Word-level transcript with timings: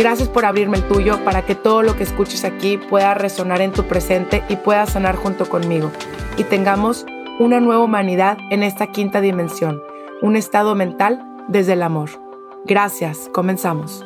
Gracias 0.00 0.30
por 0.30 0.46
abrirme 0.46 0.78
el 0.78 0.88
tuyo 0.88 1.22
para 1.26 1.44
que 1.44 1.54
todo 1.54 1.82
lo 1.82 1.94
que 1.94 2.04
escuches 2.04 2.44
aquí 2.44 2.78
pueda 2.78 3.12
resonar 3.12 3.60
en 3.60 3.70
tu 3.70 3.84
presente 3.84 4.42
y 4.48 4.56
pueda 4.56 4.86
sanar 4.86 5.14
junto 5.14 5.46
conmigo. 5.46 5.92
Y 6.38 6.44
tengamos 6.44 7.04
una 7.38 7.60
nueva 7.60 7.84
humanidad 7.84 8.38
en 8.50 8.62
esta 8.62 8.86
quinta 8.86 9.20
dimensión, 9.20 9.82
un 10.22 10.36
estado 10.36 10.74
mental 10.74 11.22
desde 11.48 11.74
el 11.74 11.82
amor. 11.82 12.08
Gracias, 12.64 13.28
comenzamos. 13.34 14.02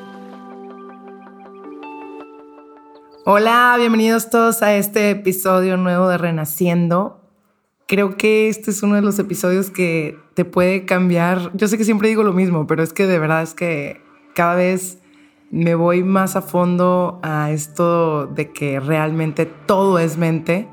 Hola, 3.24 3.76
bienvenidos 3.78 4.30
todos 4.30 4.64
a 4.64 4.74
este 4.74 5.10
episodio 5.10 5.76
nuevo 5.76 6.08
de 6.08 6.18
Renaciendo. 6.18 7.20
Creo 7.86 8.16
que 8.16 8.48
este 8.48 8.72
es 8.72 8.82
uno 8.82 8.96
de 8.96 9.02
los 9.02 9.20
episodios 9.20 9.70
que 9.70 10.18
te 10.34 10.44
puede 10.44 10.86
cambiar. 10.86 11.52
Yo 11.54 11.68
sé 11.68 11.78
que 11.78 11.84
siempre 11.84 12.08
digo 12.08 12.24
lo 12.24 12.32
mismo, 12.32 12.66
pero 12.66 12.82
es 12.82 12.92
que 12.92 13.06
de 13.06 13.20
verdad 13.20 13.44
es 13.44 13.54
que 13.54 14.02
cada 14.34 14.56
vez 14.56 14.98
me 15.54 15.76
voy 15.76 16.02
más 16.02 16.34
a 16.34 16.42
fondo 16.42 17.20
a 17.22 17.52
esto 17.52 18.26
de 18.26 18.50
que 18.50 18.80
realmente 18.80 19.46
todo 19.46 20.00
es 20.00 20.18
mente 20.18 20.68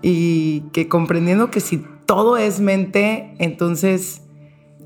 y 0.00 0.60
que 0.72 0.88
comprendiendo 0.88 1.50
que 1.50 1.60
si 1.60 1.84
todo 2.06 2.38
es 2.38 2.58
mente, 2.58 3.34
entonces 3.38 4.22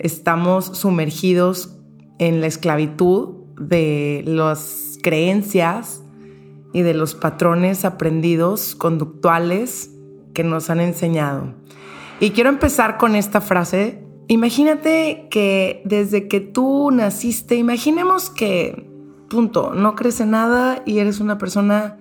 estamos 0.00 0.64
sumergidos 0.64 1.78
en 2.18 2.40
la 2.40 2.48
esclavitud 2.48 3.28
de 3.60 4.24
las 4.26 4.98
creencias 5.04 6.02
y 6.72 6.82
de 6.82 6.94
los 6.94 7.14
patrones 7.14 7.84
aprendidos 7.84 8.74
conductuales 8.74 9.92
que 10.34 10.42
nos 10.42 10.68
han 10.68 10.80
enseñado. 10.80 11.54
Y 12.18 12.30
quiero 12.30 12.50
empezar 12.50 12.98
con 12.98 13.14
esta 13.14 13.40
frase. 13.40 14.02
Imagínate 14.26 15.28
que 15.30 15.80
desde 15.84 16.26
que 16.26 16.40
tú 16.40 16.90
naciste, 16.90 17.54
imaginemos 17.54 18.28
que 18.28 18.90
punto, 19.32 19.72
no 19.74 19.94
crece 19.94 20.26
nada 20.26 20.82
y 20.84 20.98
eres 20.98 21.18
una 21.18 21.38
persona 21.38 21.96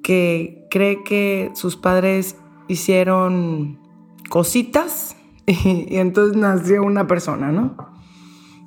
que 0.00 0.68
cree 0.70 1.02
que 1.02 1.50
sus 1.54 1.76
padres 1.76 2.36
hicieron 2.68 3.80
cositas 4.30 5.16
y, 5.46 5.96
entonces 5.96 6.36
nació 6.36 6.84
una 6.84 7.08
persona, 7.08 7.50
¿no? 7.50 7.76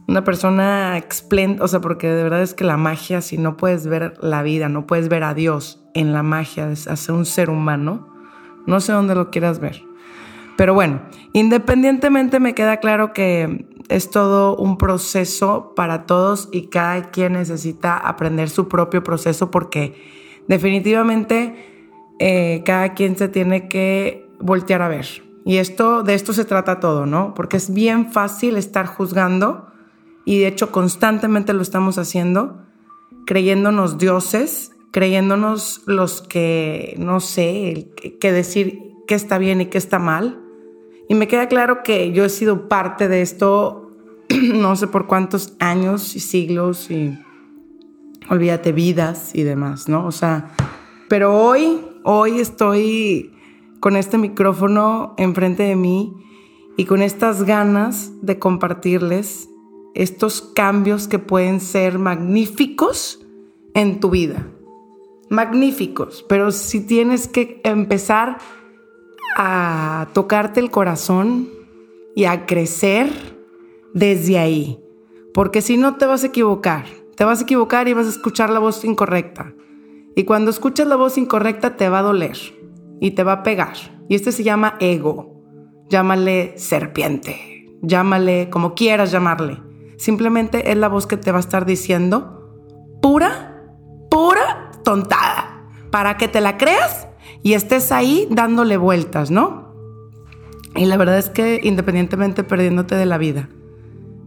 Una 0.10 0.26
persona 0.26 0.98
espléndida, 0.98 1.64
o 1.64 1.68
sea, 1.70 1.80
porque 1.80 2.10
de 2.10 2.24
verdad 2.24 2.42
es 2.42 2.54
que 2.54 2.66
la 2.66 2.76
magia, 2.76 3.22
si 3.22 3.38
no 3.38 3.56
puedes 3.56 3.88
ver 3.88 4.18
la 4.22 4.44
vida, 4.44 4.68
no 4.68 4.86
puedes 4.86 5.08
ver 5.08 5.24
a 5.24 5.34
Dios 5.34 5.82
en 5.94 6.12
la 6.12 6.22
magia, 6.22 6.70
es 6.72 6.88
hacer 6.88 7.16
un 7.16 7.26
ser 7.26 7.50
humano, 7.50 8.10
no 8.66 8.82
sé 8.82 8.92
dónde 8.92 9.16
lo 9.16 9.32
quieras 9.32 9.60
ver. 9.60 9.89
Pero 10.60 10.74
bueno, 10.74 11.04
independientemente 11.32 12.42
me 12.42 12.54
queda 12.54 12.82
claro 12.82 13.14
que 13.14 13.66
es 13.88 14.10
todo 14.10 14.58
un 14.58 14.78
proceso 14.78 15.72
para 15.74 16.06
todos 16.06 16.50
y 16.52 16.64
cada 16.64 17.12
quien 17.12 17.32
necesita 17.32 17.96
aprender 17.96 18.50
su 18.50 18.68
propio 18.68 19.02
proceso 19.02 19.52
porque 19.52 19.96
definitivamente 20.50 21.96
eh, 22.20 22.62
cada 22.66 22.94
quien 22.94 23.18
se 23.18 23.30
tiene 23.30 23.70
que 23.70 24.28
voltear 24.42 24.82
a 24.82 24.90
ver. 24.90 25.24
Y 25.46 25.60
esto, 25.60 26.04
de 26.04 26.14
esto 26.14 26.34
se 26.34 26.44
trata 26.44 26.82
todo, 26.82 27.06
¿no? 27.06 27.34
Porque 27.36 27.56
es 27.56 27.74
bien 27.74 28.12
fácil 28.12 28.58
estar 28.58 28.86
juzgando 28.86 29.68
y 30.26 30.40
de 30.40 30.48
hecho 30.48 30.74
constantemente 30.74 31.54
lo 31.54 31.62
estamos 31.62 31.98
haciendo, 31.98 32.66
creyéndonos 33.26 33.98
dioses, 33.98 34.74
creyéndonos 34.92 35.84
los 35.86 36.22
que, 36.22 36.96
no 36.98 37.22
sé, 37.22 37.94
que 38.20 38.34
decir 38.34 38.78
qué 39.08 39.16
está 39.16 39.38
bien 39.38 39.62
y 39.62 39.68
qué 39.68 39.78
está 39.78 40.00
mal 40.00 40.48
y 41.10 41.16
me 41.16 41.28
queda 41.28 41.48
claro 41.48 41.82
que 41.84 42.12
yo 42.12 42.24
he 42.24 42.30
sido 42.30 42.70
parte 42.70 43.08
de 43.08 43.24
esto, 43.24 43.92
no 44.54 44.76
sé 44.76 44.86
por 44.86 45.08
cuántos 45.08 45.56
años 45.60 46.16
y 46.16 46.20
siglos 46.20 46.92
y 46.92 47.18
olvídate 48.30 48.72
vidas 48.72 49.32
y 49.34 49.42
demás, 49.42 49.90
¿no? 49.90 50.06
O 50.06 50.12
sea, 50.12 50.52
pero 51.10 51.36
hoy, 51.36 51.82
hoy 52.04 52.40
estoy 52.40 53.34
con 53.80 53.96
este 53.96 54.20
micrófono 54.20 55.16
enfrente 55.18 55.64
de 55.64 55.76
mí 55.76 56.14
y 56.78 56.86
con 56.86 57.02
estas 57.02 57.44
ganas 57.44 58.12
de 58.22 58.38
compartirles 58.38 59.50
estos 59.96 60.44
cambios 60.44 61.08
que 61.08 61.18
pueden 61.18 61.60
ser 61.60 61.98
magníficos 61.98 63.26
en 63.74 64.00
tu 64.00 64.12
vida. 64.12 64.46
Magníficos, 65.32 66.24
pero 66.30 66.52
si 66.52 66.82
tienes 66.82 67.28
que 67.28 67.62
empezar 67.64 68.38
a 69.38 70.08
tocarte 70.14 70.60
el 70.60 70.72
corazón 70.72 71.50
y 72.16 72.26
a 72.26 72.46
crecer 72.46 73.10
desde 73.94 74.40
ahí. 74.40 74.80
Porque 75.34 75.62
si 75.62 75.78
no 75.78 75.96
te 75.96 76.06
vas 76.06 76.24
a 76.24 76.28
equivocar, 76.28 76.86
te 77.16 77.24
vas 77.24 77.40
a 77.40 77.44
equivocar 77.44 77.88
y 77.88 77.94
vas 77.94 78.08
a 78.08 78.12
escuchar 78.12 78.50
la 78.50 78.60
voz 78.60 78.84
incorrecta. 78.84 79.54
Y 80.16 80.24
cuando 80.24 80.52
escuchas 80.52 80.88
la 80.88 80.96
voz 80.96 81.18
incorrecta 81.18 81.76
te 81.78 81.90
va 81.90 82.00
a 82.00 82.04
doler 82.04 82.38
y 83.00 83.12
te 83.12 83.24
va 83.24 83.34
a 83.34 83.44
pegar. 83.44 83.76
Y 84.08 84.16
este 84.16 84.32
se 84.32 84.44
llama 84.44 84.76
ego. 84.80 85.36
Llámale 85.90 86.58
serpiente, 86.58 87.68
llámale 87.82 88.50
como 88.50 88.74
quieras 88.74 89.12
llamarle. 89.12 89.62
Simplemente 89.98 90.72
es 90.72 90.78
la 90.78 90.88
voz 90.88 91.08
que 91.08 91.18
te 91.18 91.32
va 91.32 91.38
a 91.38 91.42
estar 91.42 91.66
diciendo 91.66 92.58
pura, 93.02 93.66
pura 94.10 94.72
tontada. 94.84 95.68
Para 95.92 96.18
que 96.18 96.28
te 96.28 96.42
la 96.42 96.58
creas 96.58 97.09
y 97.44 97.54
estés 97.54 97.92
ahí 97.92 98.28
dándole 98.30 98.78
vueltas, 98.78 99.32
¿no? 99.32 99.70
Y 100.76 100.86
la 100.86 100.98
verdad 100.98 101.18
es 101.18 101.30
que 101.30 101.60
independientemente 101.64 102.44
perdiéndote 102.44 102.96
de 102.96 103.06
la 103.06 103.18
vida, 103.18 103.50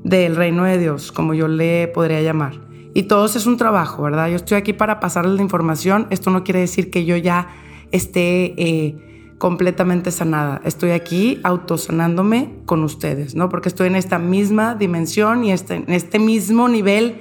del 0.02 0.36
reino 0.36 0.64
de 0.64 0.78
Dios, 0.78 1.12
como 1.12 1.34
yo 1.34 1.48
le 1.48 1.88
podría 1.88 2.20
llamar, 2.20 2.60
y 2.94 3.04
todo 3.04 3.24
eso 3.24 3.38
es 3.38 3.46
un 3.46 3.56
trabajo, 3.56 4.02
¿verdad? 4.02 4.28
Yo 4.28 4.36
estoy 4.36 4.58
aquí 4.58 4.72
para 4.72 5.00
pasarles 5.00 5.36
la 5.36 5.42
información, 5.42 6.06
esto 6.10 6.30
no 6.30 6.44
quiere 6.44 6.60
decir 6.60 6.90
que 6.90 7.04
yo 7.04 7.16
ya 7.16 7.48
esté 7.90 8.54
eh, 8.56 9.34
completamente 9.38 10.10
sanada, 10.10 10.60
estoy 10.64 10.90
aquí 10.90 11.40
autosanándome 11.42 12.52
con 12.66 12.84
ustedes, 12.84 13.34
¿no? 13.34 13.48
Porque 13.48 13.68
estoy 13.68 13.86
en 13.86 13.96
esta 13.96 14.18
misma 14.18 14.74
dimensión 14.74 15.44
y 15.44 15.52
este, 15.52 15.76
en 15.76 15.92
este 15.92 16.18
mismo 16.18 16.68
nivel 16.68 17.20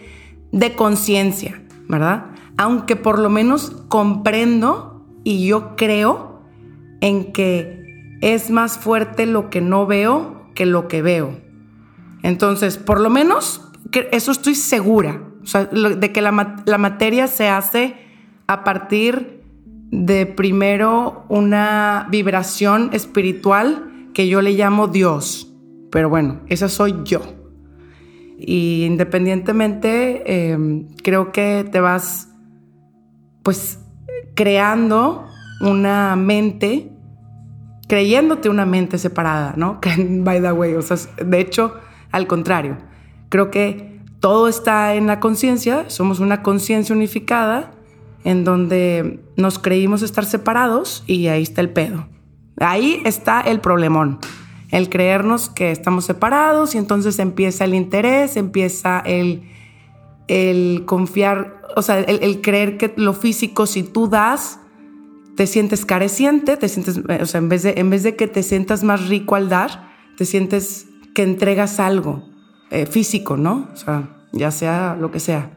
de 0.51 0.75
conciencia, 0.75 1.63
¿verdad? 1.87 2.25
Aunque 2.57 2.95
por 2.95 3.17
lo 3.17 3.29
menos 3.29 3.71
comprendo 3.87 4.90
y 5.23 5.45
yo 5.45 5.75
creo 5.75 6.41
en 7.01 7.31
que 7.33 8.17
es 8.21 8.49
más 8.49 8.77
fuerte 8.77 9.25
lo 9.25 9.49
que 9.49 9.61
no 9.61 9.85
veo 9.85 10.49
que 10.55 10.65
lo 10.65 10.87
que 10.87 11.01
veo. 11.01 11.39
Entonces, 12.23 12.77
por 12.77 12.99
lo 12.99 13.09
menos, 13.09 13.61
eso 14.11 14.31
estoy 14.31 14.55
segura, 14.55 15.21
de 15.71 16.11
que 16.11 16.21
la, 16.21 16.63
la 16.65 16.77
materia 16.77 17.27
se 17.27 17.49
hace 17.49 17.95
a 18.47 18.63
partir 18.63 19.41
de 19.91 20.25
primero 20.25 21.25
una 21.29 22.07
vibración 22.09 22.89
espiritual 22.93 24.09
que 24.13 24.27
yo 24.27 24.41
le 24.41 24.51
llamo 24.51 24.87
Dios. 24.87 25.51
Pero 25.91 26.09
bueno, 26.09 26.41
esa 26.47 26.69
soy 26.69 26.95
yo. 27.03 27.21
Y 28.37 28.85
independientemente, 28.85 30.51
em, 30.51 30.87
creo 31.03 31.31
que 31.31 31.65
te 31.69 31.79
vas, 31.79 32.29
pues, 33.43 33.79
creando 34.35 35.27
una 35.61 36.15
mente, 36.15 36.91
creyéndote 37.87 38.49
una 38.49 38.65
mente 38.65 38.97
separada, 38.97 39.53
¿no? 39.57 39.79
By 39.97 40.41
the 40.41 40.51
way, 40.51 40.73
o 40.75 40.81
sea, 40.81 40.97
de 41.23 41.39
hecho, 41.39 41.75
al 42.11 42.27
contrario, 42.27 42.77
creo 43.29 43.51
que 43.51 43.99
todo 44.19 44.47
está 44.47 44.95
en 44.95 45.07
la 45.07 45.19
conciencia, 45.19 45.89
somos 45.89 46.19
una 46.19 46.43
conciencia 46.43 46.95
unificada 46.95 47.71
en 48.23 48.43
donde 48.43 49.19
nos 49.35 49.57
creímos 49.59 50.03
estar 50.03 50.25
separados 50.25 51.03
y 51.07 51.27
ahí 51.27 51.41
está 51.41 51.61
el 51.61 51.69
pedo. 51.69 52.07
Ahí 52.57 53.01
está 53.05 53.41
el 53.41 53.59
problemón. 53.61 54.19
El 54.69 54.89
creernos 54.89 55.49
que 55.49 55.71
estamos 55.71 56.05
separados 56.05 56.75
y 56.75 56.77
entonces 56.77 57.17
empieza 57.19 57.65
el 57.65 57.73
interés, 57.73 58.37
empieza 58.37 58.99
el, 58.99 59.43
el 60.31 60.85
confiar, 60.85 61.61
o 61.75 61.81
sea, 61.81 61.99
el, 61.99 62.39
creer 62.39 62.77
que 62.77 62.93
lo 62.95 63.13
físico, 63.13 63.65
si 63.65 63.83
tú 63.83 64.07
das, 64.07 64.61
te 65.35 65.45
sientes 65.45 65.85
careciente, 65.85 66.55
te 66.55 66.69
sientes, 66.69 66.97
o 66.97 67.25
sea, 67.25 67.39
en 67.39 67.49
vez, 67.49 67.63
de, 67.63 67.73
en 67.75 67.89
vez 67.89 68.03
de 68.03 68.15
que 68.15 68.27
te 68.27 68.41
sientas 68.41 68.81
más 68.81 69.09
rico 69.09 69.35
al 69.35 69.49
dar, 69.49 69.91
te 70.15 70.23
sientes 70.23 70.87
que 71.13 71.23
entregas 71.23 71.81
algo 71.81 72.23
eh, 72.69 72.85
físico, 72.85 73.35
¿no? 73.35 73.67
O 73.73 73.75
sea, 73.75 74.23
ya 74.31 74.51
sea 74.51 74.95
lo 74.97 75.11
que 75.11 75.19
sea. 75.19 75.51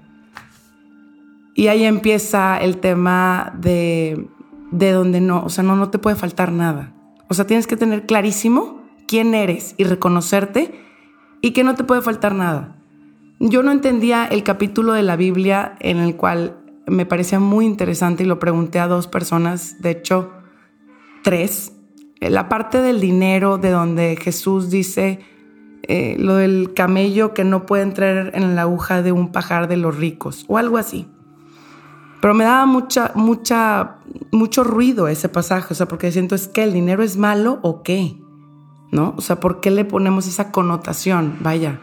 Y 1.55 1.69
ahí 1.69 1.85
empieza 1.85 2.59
el 2.59 2.79
tema 2.79 3.55
de, 3.57 4.27
de 4.73 4.91
donde 4.91 5.21
no, 5.21 5.45
o 5.45 5.51
sea, 5.51 5.63
no, 5.63 5.77
no 5.77 5.91
te 5.91 5.99
puede 5.99 6.17
faltar 6.17 6.51
nada. 6.51 6.93
O 7.29 7.35
sea, 7.35 7.47
tienes 7.47 7.69
que 7.69 7.77
tener 7.77 8.07
clarísimo 8.07 8.83
quién 9.07 9.37
eres 9.37 9.77
y 9.79 9.85
reconocerte 9.85 10.81
y 11.43 11.53
que 11.53 11.63
no 11.63 11.77
te 11.77 11.85
puede 11.85 12.03
faltar 12.03 12.35
nada. 12.35 12.84
Yo 13.47 13.63
no 13.63 13.73
entendía 13.73 14.25
el 14.25 14.43
capítulo 14.43 14.95
de 14.95 15.03
la 15.03 15.17
Biblia 15.17 15.75
en 15.81 15.99
el 15.99 16.17
cual 16.17 16.57
me 16.87 17.05
parecía 17.05 17.41
muy 17.41 17.67
interesante 17.67 18.23
y 18.23 18.27
lo 18.27 18.39
pregunté 18.39 18.79
a 18.79 18.89
dos 18.89 19.07
personas, 19.07 19.83
de 19.83 19.91
hecho, 19.91 20.31
tres. 21.23 21.73
La 22.21 22.49
parte 22.49 22.81
del 22.81 23.03
dinero, 23.03 23.59
de 23.59 23.69
donde 23.69 24.17
Jesús 24.17 24.71
dice 24.71 25.21
eh, 25.83 26.17
lo 26.19 26.37
del 26.37 26.73
camello 26.73 27.35
que 27.35 27.45
no 27.45 27.67
puede 27.67 27.83
entrar 27.83 28.31
en 28.35 28.57
la 28.57 28.63
aguja 28.63 29.03
de 29.03 29.13
un 29.13 29.31
pajar 29.31 29.69
de 29.69 29.77
los 29.77 29.95
ricos, 29.95 30.47
o 30.49 30.57
algo 30.57 30.79
así. 30.79 31.07
Pero 32.23 32.33
me 32.33 32.45
daba 32.45 32.65
mucha, 32.65 33.13
mucha, 33.15 33.97
mucho 34.33 34.65
ruido 34.65 35.07
ese 35.07 35.29
pasaje, 35.29 35.75
o 35.75 35.77
sea, 35.77 35.87
porque 35.87 36.11
siento 36.13 36.35
es 36.35 36.49
que 36.49 36.63
el 36.63 36.73
dinero 36.73 37.03
es 37.03 37.19
malo 37.19 37.59
o 37.61 37.83
qué, 37.83 38.17
¿no? 38.91 39.13
O 39.19 39.21
sea, 39.21 39.39
¿por 39.39 39.61
qué 39.61 39.71
le 39.71 39.85
ponemos 39.85 40.27
esa 40.27 40.51
connotación? 40.51 41.37
Vaya. 41.41 41.79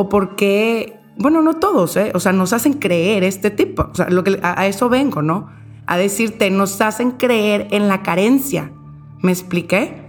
O 0.00 0.08
por 0.08 0.36
qué, 0.36 1.00
bueno, 1.16 1.42
no 1.42 1.54
todos, 1.54 1.96
¿eh? 1.96 2.12
O 2.14 2.20
sea, 2.20 2.32
nos 2.32 2.52
hacen 2.52 2.74
creer 2.74 3.24
este 3.24 3.50
tipo, 3.50 3.88
o 3.90 3.94
sea, 3.96 4.08
lo 4.08 4.22
que, 4.22 4.38
a, 4.44 4.64
eso 4.68 4.88
vengo, 4.88 5.22
¿no? 5.22 5.50
A 5.86 5.96
decirte, 5.96 6.52
nos 6.52 6.80
hacen 6.80 7.10
creer 7.10 7.66
en 7.72 7.88
la 7.88 8.04
carencia. 8.04 8.70
¿Me 9.22 9.32
expliqué? 9.32 10.08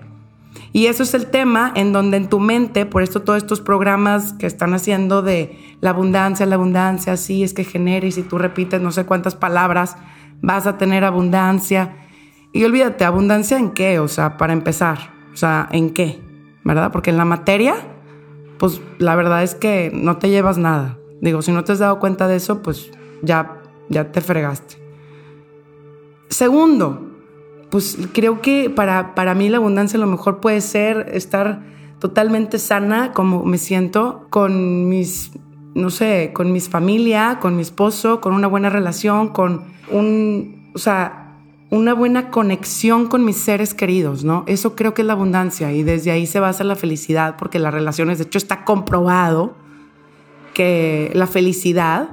Y 0.74 0.86
eso 0.86 1.01
es 1.01 1.15
el 1.15 1.31
tema 1.31 1.71
en 1.75 1.91
donde 1.91 2.18
en 2.18 2.30
tu 2.30 2.39
mente, 2.39 2.86
por 2.86 3.01
esto 3.01 3.24
todos 3.24 3.38
estos 3.38 3.62
programas 3.62 4.33
que 4.33 4.45
están 4.45 4.75
haciendo 4.75 5.24
de 5.24 5.57
la 5.81 5.89
abundancia, 5.89 6.45
la 6.45 6.53
abundancia, 6.53 7.18
sí, 7.18 7.42
es 7.42 7.56
que 7.56 7.63
genere 7.63 8.09
y 8.09 8.12
si 8.12 8.21
tú 8.21 8.38
repites 8.38 8.80
no 8.80 8.92
sé 8.92 9.07
cuántas 9.07 9.33
palabras, 9.33 9.97
vas 10.39 10.68
a 10.68 10.77
tener 10.77 11.03
abundancia. 11.03 11.95
Y 12.53 12.63
olvídate, 12.63 13.06
abundancia 13.06 13.57
en 13.57 13.71
qué, 13.71 13.97
o 13.97 14.07
sea, 14.07 14.38
para 14.38 14.53
empezar, 14.53 15.00
o 15.33 15.35
sea, 15.35 15.68
en 15.71 15.89
qué, 15.89 16.21
¿verdad? 16.63 16.92
Porque 16.92 17.09
en 17.09 17.18
la 17.18 17.25
materia, 17.25 17.74
pues 18.59 18.81
la 19.00 19.15
verdad 19.15 19.41
es 19.41 19.56
que 19.56 19.89
no 19.94 20.17
te 20.17 20.29
llevas 20.29 20.57
nada. 20.57 21.00
Digo, 21.21 21.41
si 21.41 21.51
no 21.51 21.63
te 21.63 21.71
has 21.71 21.79
dado 21.79 22.00
cuenta 22.00 22.27
de 22.27 22.35
eso, 22.35 22.61
pues 22.61 22.91
ya, 23.23 23.61
ya 23.89 24.11
te 24.11 24.21
fregaste. 24.21 24.75
Segundo, 26.29 27.09
pues 27.71 27.97
creo 28.13 28.41
que 28.41 28.69
para, 28.69 29.15
para 29.15 29.33
mí 29.33 29.50
la 29.50 29.57
abundancia 29.57 29.97
lo 29.97 30.07
mejor 30.07 30.39
puede 30.39 30.61
ser 30.61 31.09
estar 31.13 31.63
totalmente 32.00 32.59
sana 32.59 33.11
como 33.13 33.44
me 33.44 33.57
siento 33.57 34.27
con 34.29 34.88
mis, 34.88 35.31
no 35.73 35.89
sé, 35.89 36.31
con 36.33 36.51
mis 36.51 36.69
familia, 36.69 37.39
con 37.41 37.56
mi 37.56 37.61
esposo, 37.61 38.21
con 38.21 38.33
una 38.33 38.47
buena 38.47 38.69
relación, 38.69 39.29
con 39.29 39.65
un, 39.91 40.71
o 40.75 40.79
sea, 40.79 41.29
una 41.69 41.94
buena 41.94 42.31
conexión 42.31 43.07
con 43.07 43.24
mis 43.25 43.38
seres 43.38 43.74
queridos, 43.74 44.24
¿no? 44.24 44.44
Eso 44.48 44.75
creo 44.75 44.94
que 44.94 45.04
es 45.04 45.07
la 45.07 45.13
abundancia 45.13 45.71
y 45.71 45.83
desde 45.83 46.12
ahí 46.12 46.25
se 46.25 46.39
basa 46.39 46.63
la 46.63 46.75
felicidad 46.75 47.36
porque 47.38 47.60
las 47.60 47.74
relaciones, 47.74 48.18
de 48.18 48.25
hecho 48.25 48.39
está 48.39 48.66
comprobado 48.66 49.56
que 50.54 51.12
la 51.13 51.27
felicidad 51.27 52.10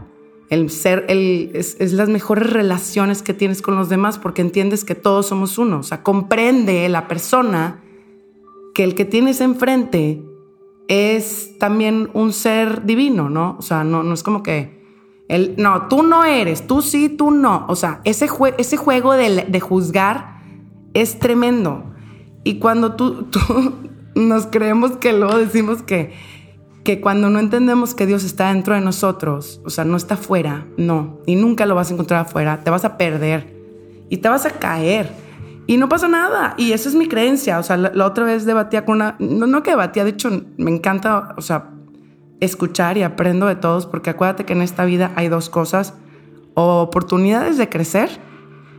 el 0.48 0.70
ser, 0.70 1.06
el, 1.08 1.50
es, 1.54 1.92
las 1.92 2.08
mejores 2.08 2.52
relaciones 2.52 3.22
que 3.22 3.34
tienes 3.34 3.62
con 3.62 3.76
los 3.76 3.88
demás 3.88 4.18
porque 4.18 4.42
entiendes 4.42 4.84
que 4.84 4.94
todos 4.94 5.26
somos 5.26 5.58
uno. 5.58 5.80
O 5.80 5.82
sea, 5.82 6.02
comprende 6.02 6.88
la 6.88 7.08
persona 7.08 7.82
que 8.74 8.84
el 8.84 8.94
que 8.94 9.04
tienes 9.04 9.40
enfrente 9.40 10.22
es 10.88 11.58
también 11.58 12.10
un 12.12 12.32
ser 12.32 12.84
divino, 12.84 13.28
¿no? 13.28 13.56
O 13.58 13.62
sea, 13.62 13.82
no, 13.82 14.02
no 14.02 14.14
es 14.14 14.22
como 14.22 14.42
que, 14.42 14.75
el, 15.28 15.54
no, 15.58 15.88
tú 15.88 16.02
no 16.02 16.24
eres, 16.24 16.66
tú 16.66 16.82
sí, 16.82 17.08
tú 17.08 17.30
no. 17.30 17.66
O 17.68 17.76
sea, 17.76 18.00
ese, 18.04 18.28
ese 18.58 18.76
juego 18.76 19.12
de, 19.14 19.60
juzgar 19.60 20.40
es 20.94 21.18
tremendo. 21.18 21.84
Y 22.44 22.58
cuando 22.58 22.94
tú, 22.94 23.24
tú 23.30 23.40
nos 24.14 24.46
creemos 24.46 24.92
que 24.98 25.12
luego 25.12 25.36
decimos 25.38 25.82
que 25.82 26.12
que 26.86 27.00
cuando 27.00 27.28
no 27.30 27.40
entendemos 27.40 27.96
que 27.96 28.06
Dios 28.06 28.22
está 28.22 28.52
dentro 28.52 28.76
de 28.76 28.80
nosotros, 28.80 29.60
o 29.64 29.70
sea, 29.70 29.84
no 29.84 29.96
está 29.96 30.14
afuera, 30.14 30.68
no, 30.76 31.18
y 31.26 31.34
nunca 31.34 31.66
lo 31.66 31.74
vas 31.74 31.90
a 31.90 31.94
encontrar 31.94 32.20
afuera, 32.20 32.60
te 32.62 32.70
vas 32.70 32.84
a 32.84 32.96
perder 32.96 33.56
y 34.08 34.18
te 34.18 34.28
vas 34.28 34.46
a 34.46 34.50
caer 34.50 35.10
y 35.66 35.78
no 35.78 35.88
pasa 35.88 36.06
nada. 36.06 36.54
Y 36.56 36.70
esa 36.70 36.88
es 36.88 36.94
mi 36.94 37.08
creencia, 37.08 37.58
o 37.58 37.64
sea, 37.64 37.76
la, 37.76 38.06
otra 38.06 38.24
vez 38.24 38.46
debatía 38.46 38.84
con 38.84 38.96
una, 38.96 39.16
no, 39.18 39.48
no 39.48 39.64
que 39.64 39.70
debatía, 39.70 40.04
de 40.04 40.10
hecho 40.10 40.30
me 40.58 40.70
encanta, 40.70 41.34
o 41.36 41.40
sea, 41.40 41.70
escuchar 42.40 42.98
y 42.98 43.02
aprendo 43.02 43.46
de 43.46 43.56
todos, 43.56 43.86
porque 43.86 44.10
acuérdate 44.10 44.44
que 44.44 44.52
en 44.52 44.62
esta 44.62 44.84
vida 44.84 45.12
hay 45.16 45.28
dos 45.28 45.50
cosas, 45.50 45.94
o 46.54 46.80
oportunidades 46.80 47.58
de 47.58 47.68
crecer, 47.68 48.10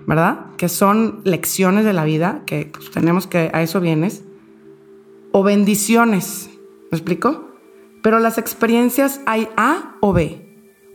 ¿verdad? 0.08 0.48
Que 0.58 0.70
son 0.70 1.22
lecciones 1.24 1.86
de 1.86 1.94
la 1.94 2.06
vida, 2.06 2.42
que 2.46 2.72
pues, 2.74 2.92
tenemos 2.92 3.28
que, 3.28 3.52
a 3.54 3.62
eso 3.62 3.80
vienes, 3.80 4.24
o 5.32 5.44
bendiciones, 5.44 6.50
¿me 6.92 6.98
explico? 6.98 7.52
Pero 8.02 8.20
las 8.20 8.38
experiencias 8.38 9.22
hay 9.26 9.50
A 9.58 9.96
o 10.02 10.14
B, 10.14 10.48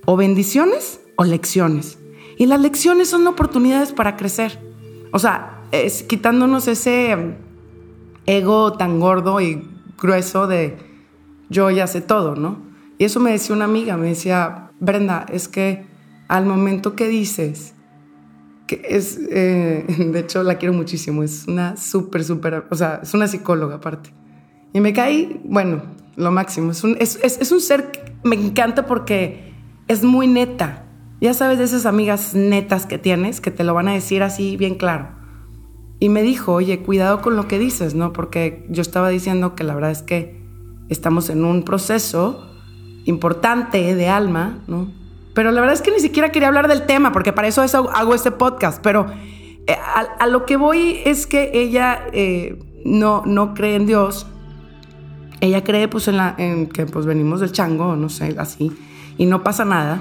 o 0.07 0.17
bendiciones 0.17 1.01
o 1.17 1.25
lecciones. 1.25 1.99
Y 2.39 2.47
las 2.47 2.61
lecciones 2.61 3.09
son 3.09 3.27
oportunidades 3.27 3.93
para 3.93 4.17
crecer. 4.17 4.59
O 5.13 5.19
sea, 5.19 5.63
es 5.71 6.03
quitándonos 6.03 6.67
ese 6.67 7.15
um, 7.15 7.35
ego 8.27 8.73
tan 8.73 8.99
gordo 8.99 9.41
y 9.41 9.69
grueso 10.01 10.47
de 10.47 10.92
yo 11.49 11.71
ya 11.71 11.87
sé 11.87 12.01
todo, 12.01 12.37
¿no? 12.37 12.59
Y 12.99 13.05
eso 13.05 13.21
me 13.21 13.33
decía 13.33 13.55
una 13.55 13.65
amiga, 13.65 13.97
me 13.97 14.09
decía, 14.09 14.71
Brenda, 14.81 15.27
es 15.33 15.49
que 15.49 15.87
al 16.29 16.47
momento 16.47 16.95
que 16.95 17.09
dices, 17.09 17.75
que 18.67 18.83
es, 18.89 19.19
eh, 19.31 19.85
de 20.13 20.21
hecho 20.21 20.43
la 20.43 20.57
quiero 20.57 20.75
muchísimo, 20.75 21.23
es 21.23 21.47
una 21.47 21.77
súper, 21.77 22.25
súper, 22.25 22.67
o 22.71 22.75
sea, 22.75 23.01
es 23.03 23.13
una 23.15 23.29
psicóloga 23.29 23.77
aparte. 23.77 24.11
Y 24.73 24.81
me 24.81 24.93
caí, 24.93 25.41
bueno, 25.45 25.83
lo 26.17 26.31
máximo. 26.31 26.71
Es 26.73 26.85
un, 26.85 26.97
es, 26.99 27.19
es, 27.23 27.53
un 27.53 27.61
ser 27.61 27.91
que 27.91 28.01
me 28.25 28.37
encanta 28.37 28.87
porque 28.87 29.53
es 29.89 30.03
muy 30.03 30.27
neta. 30.27 30.85
Ya 31.21 31.35
sabes 31.35 31.59
de 31.59 31.65
esas 31.65 31.87
amigas 31.87 32.35
netas 32.35 32.87
que 32.87 32.99
tienes 32.99 33.41
que 33.41 33.51
te 33.51 33.65
lo 33.65 33.75
van 33.75 33.89
a 33.89 33.93
decir 33.93 34.23
así 34.23 34.57
bien 34.57 34.75
claro. 34.75 35.11
Y 36.01 36.09
me 36.09 36.23
dijo, 36.23 36.53
oye, 36.55 36.81
cuidado 36.81 37.23
con 37.23 37.37
lo 37.37 37.47
que 37.47 37.59
dices, 37.59 37.95
¿no? 37.95 38.13
Porque 38.13 38.67
yo 38.69 38.83
estaba 38.83 39.09
diciendo 39.09 39.55
que 39.55 39.63
la 39.63 39.75
verdad 39.75 39.93
es 39.93 40.03
que 40.03 40.42
estamos 40.93 41.31
en 41.31 41.45
un 41.45 41.63
proceso 41.65 42.49
importante 43.05 43.95
de 43.95 44.09
alma, 44.09 44.59
¿no? 44.67 44.91
Pero 45.35 45.51
la 45.51 45.61
verdad 45.61 45.75
es 45.75 45.83
que 45.83 45.91
ni 45.91 46.01
siquiera 46.01 46.31
quería 46.31 46.49
hablar 46.49 46.69
del 46.69 46.87
tema, 46.87 47.13
porque 47.13 47.33
para 47.33 47.49
eso, 47.49 47.63
hago 47.63 48.15
este 48.15 48.31
podcast. 48.31 48.83
Pero 48.83 49.07
eh, 49.67 49.77
a, 50.19 50.27
lo 50.27 50.45
que 50.45 50.57
voy 50.57 51.01
es 51.05 51.27
que 51.27 51.51
ella 51.55 52.07
eh, 52.13 52.59
no, 52.85 53.23
no 53.25 53.55
cree 53.55 53.77
en 53.77 53.87
Dios 53.87 54.27
ella 55.43 55.65
cree 55.65 55.89
pues 55.89 56.07
en, 56.07 56.17
la, 56.19 56.37
en 56.39 56.69
que 56.69 56.87
pues 56.87 57.05
venimos 57.05 57.41
del 57.41 57.51
chango, 57.51 57.97
no 57.97 58.09
sé, 58.09 58.37
así, 58.39 58.71
y 59.19 59.27
no 59.27 59.43
pasa 59.43 59.65
nada, 59.65 60.01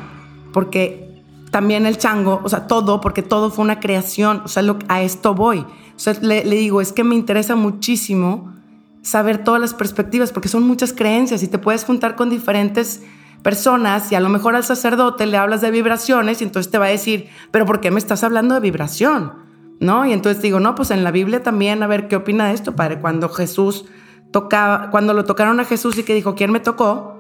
porque 0.54 1.20
también 1.50 1.88
el 1.88 1.98
chango, 1.98 2.42
o 2.44 2.48
sea, 2.48 2.68
todo, 2.68 3.02
porque 3.02 3.24
todo 3.24 3.50
fue 3.50 3.66
una 3.66 3.80
creación, 3.80 4.44
o 4.46 4.48
sea, 4.48 4.64
a 4.88 5.02
esto 5.02 5.34
voy. 5.34 5.66
O 5.96 6.00
sea, 6.00 6.14
le, 6.22 6.46
le, 6.46 6.56
digo, 6.56 6.80
es 6.80 6.94
que 6.94 7.04
me 7.04 7.16
interesa 7.16 7.56
muchísimo 7.56 8.54
saber 9.02 9.44
todas 9.44 9.60
las 9.60 9.74
perspectivas, 9.74 10.32
porque 10.32 10.48
son 10.48 10.64
muchas 10.64 10.94
creencias 10.94 11.44
y 11.44 11.48
te 11.48 11.58
puedes 11.58 11.84
juntar 11.84 12.16
con 12.16 12.30
diferentes 12.30 13.02
personas 13.42 14.12
y 14.12 14.16
a 14.16 14.20
lo 14.20 14.30
mejor 14.30 14.56
al 14.56 14.64
sacerdote 14.64 15.26
le 15.26 15.38
hablas 15.38 15.62
de 15.62 15.72
vibraciones 15.72 16.42
y 16.42 16.44
entonces 16.44 16.72
te 16.72 16.78
va 16.78 16.86
a 16.86 16.90
decir, 16.90 17.30
pero 17.50 17.66
¿por 17.66 17.80
qué 17.82 17.92
me 17.92 17.98
estás 17.98 18.24
hablando 18.24 18.54
de 18.54 18.62
vibración? 18.62 19.34
¿No? 19.80 20.06
Y 20.06 20.14
entonces 20.14 20.44
digo, 20.44 20.60
no, 20.60 20.76
pues 20.76 20.92
en 20.92 21.04
la 21.04 21.10
Biblia 21.10 21.42
también, 21.42 21.82
a 21.82 21.88
ver, 21.88 22.08
¿qué 22.08 22.16
opina 22.16 22.48
de 22.48 22.54
esto, 22.54 22.76
padre? 22.76 23.00
Cuando 23.00 23.30
Jesús 23.30 23.86
tocaba, 24.30 24.92
cuando 24.92 25.14
lo 25.14 25.26
tocaron 25.26 25.60
a 25.60 25.66
Jesús 25.66 25.98
y 25.98 26.04
que 26.04 26.14
dijo, 26.14 26.36
¿quién 26.36 26.52
me 26.52 26.60
tocó? 26.60 27.20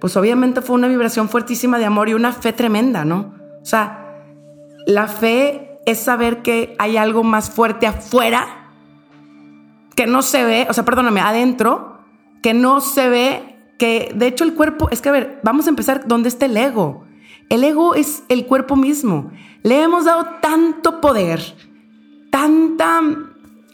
Pues 0.00 0.16
obviamente 0.16 0.62
fue 0.62 0.74
una 0.74 0.88
vibración 0.88 1.28
fuertísima 1.28 1.78
de 1.78 1.84
amor 1.84 2.08
y 2.08 2.14
una 2.14 2.32
fe 2.32 2.52
tremenda, 2.52 3.04
¿no? 3.04 3.34
O 3.62 3.64
sea, 3.64 4.18
la 4.84 5.06
fe 5.06 5.78
es 5.86 6.00
saber 6.00 6.42
que 6.42 6.74
hay 6.80 6.96
algo 6.96 7.22
más 7.22 7.50
fuerte 7.50 7.86
afuera 7.86 8.61
que 9.94 10.06
no 10.06 10.22
se 10.22 10.44
ve, 10.44 10.66
o 10.68 10.72
sea, 10.72 10.84
perdóname, 10.84 11.20
adentro, 11.20 11.98
que 12.42 12.54
no 12.54 12.80
se 12.80 13.08
ve, 13.08 13.56
que 13.78 14.12
de 14.14 14.26
hecho 14.26 14.44
el 14.44 14.54
cuerpo, 14.54 14.88
es 14.90 15.00
que 15.00 15.08
a 15.08 15.12
ver, 15.12 15.40
vamos 15.42 15.66
a 15.66 15.70
empezar 15.70 16.06
donde 16.06 16.28
está 16.28 16.46
el 16.46 16.56
ego. 16.56 17.04
El 17.48 17.64
ego 17.64 17.94
es 17.94 18.22
el 18.28 18.46
cuerpo 18.46 18.76
mismo. 18.76 19.30
Le 19.62 19.82
hemos 19.82 20.06
dado 20.06 20.26
tanto 20.40 21.00
poder, 21.00 21.40
tanta 22.30 23.00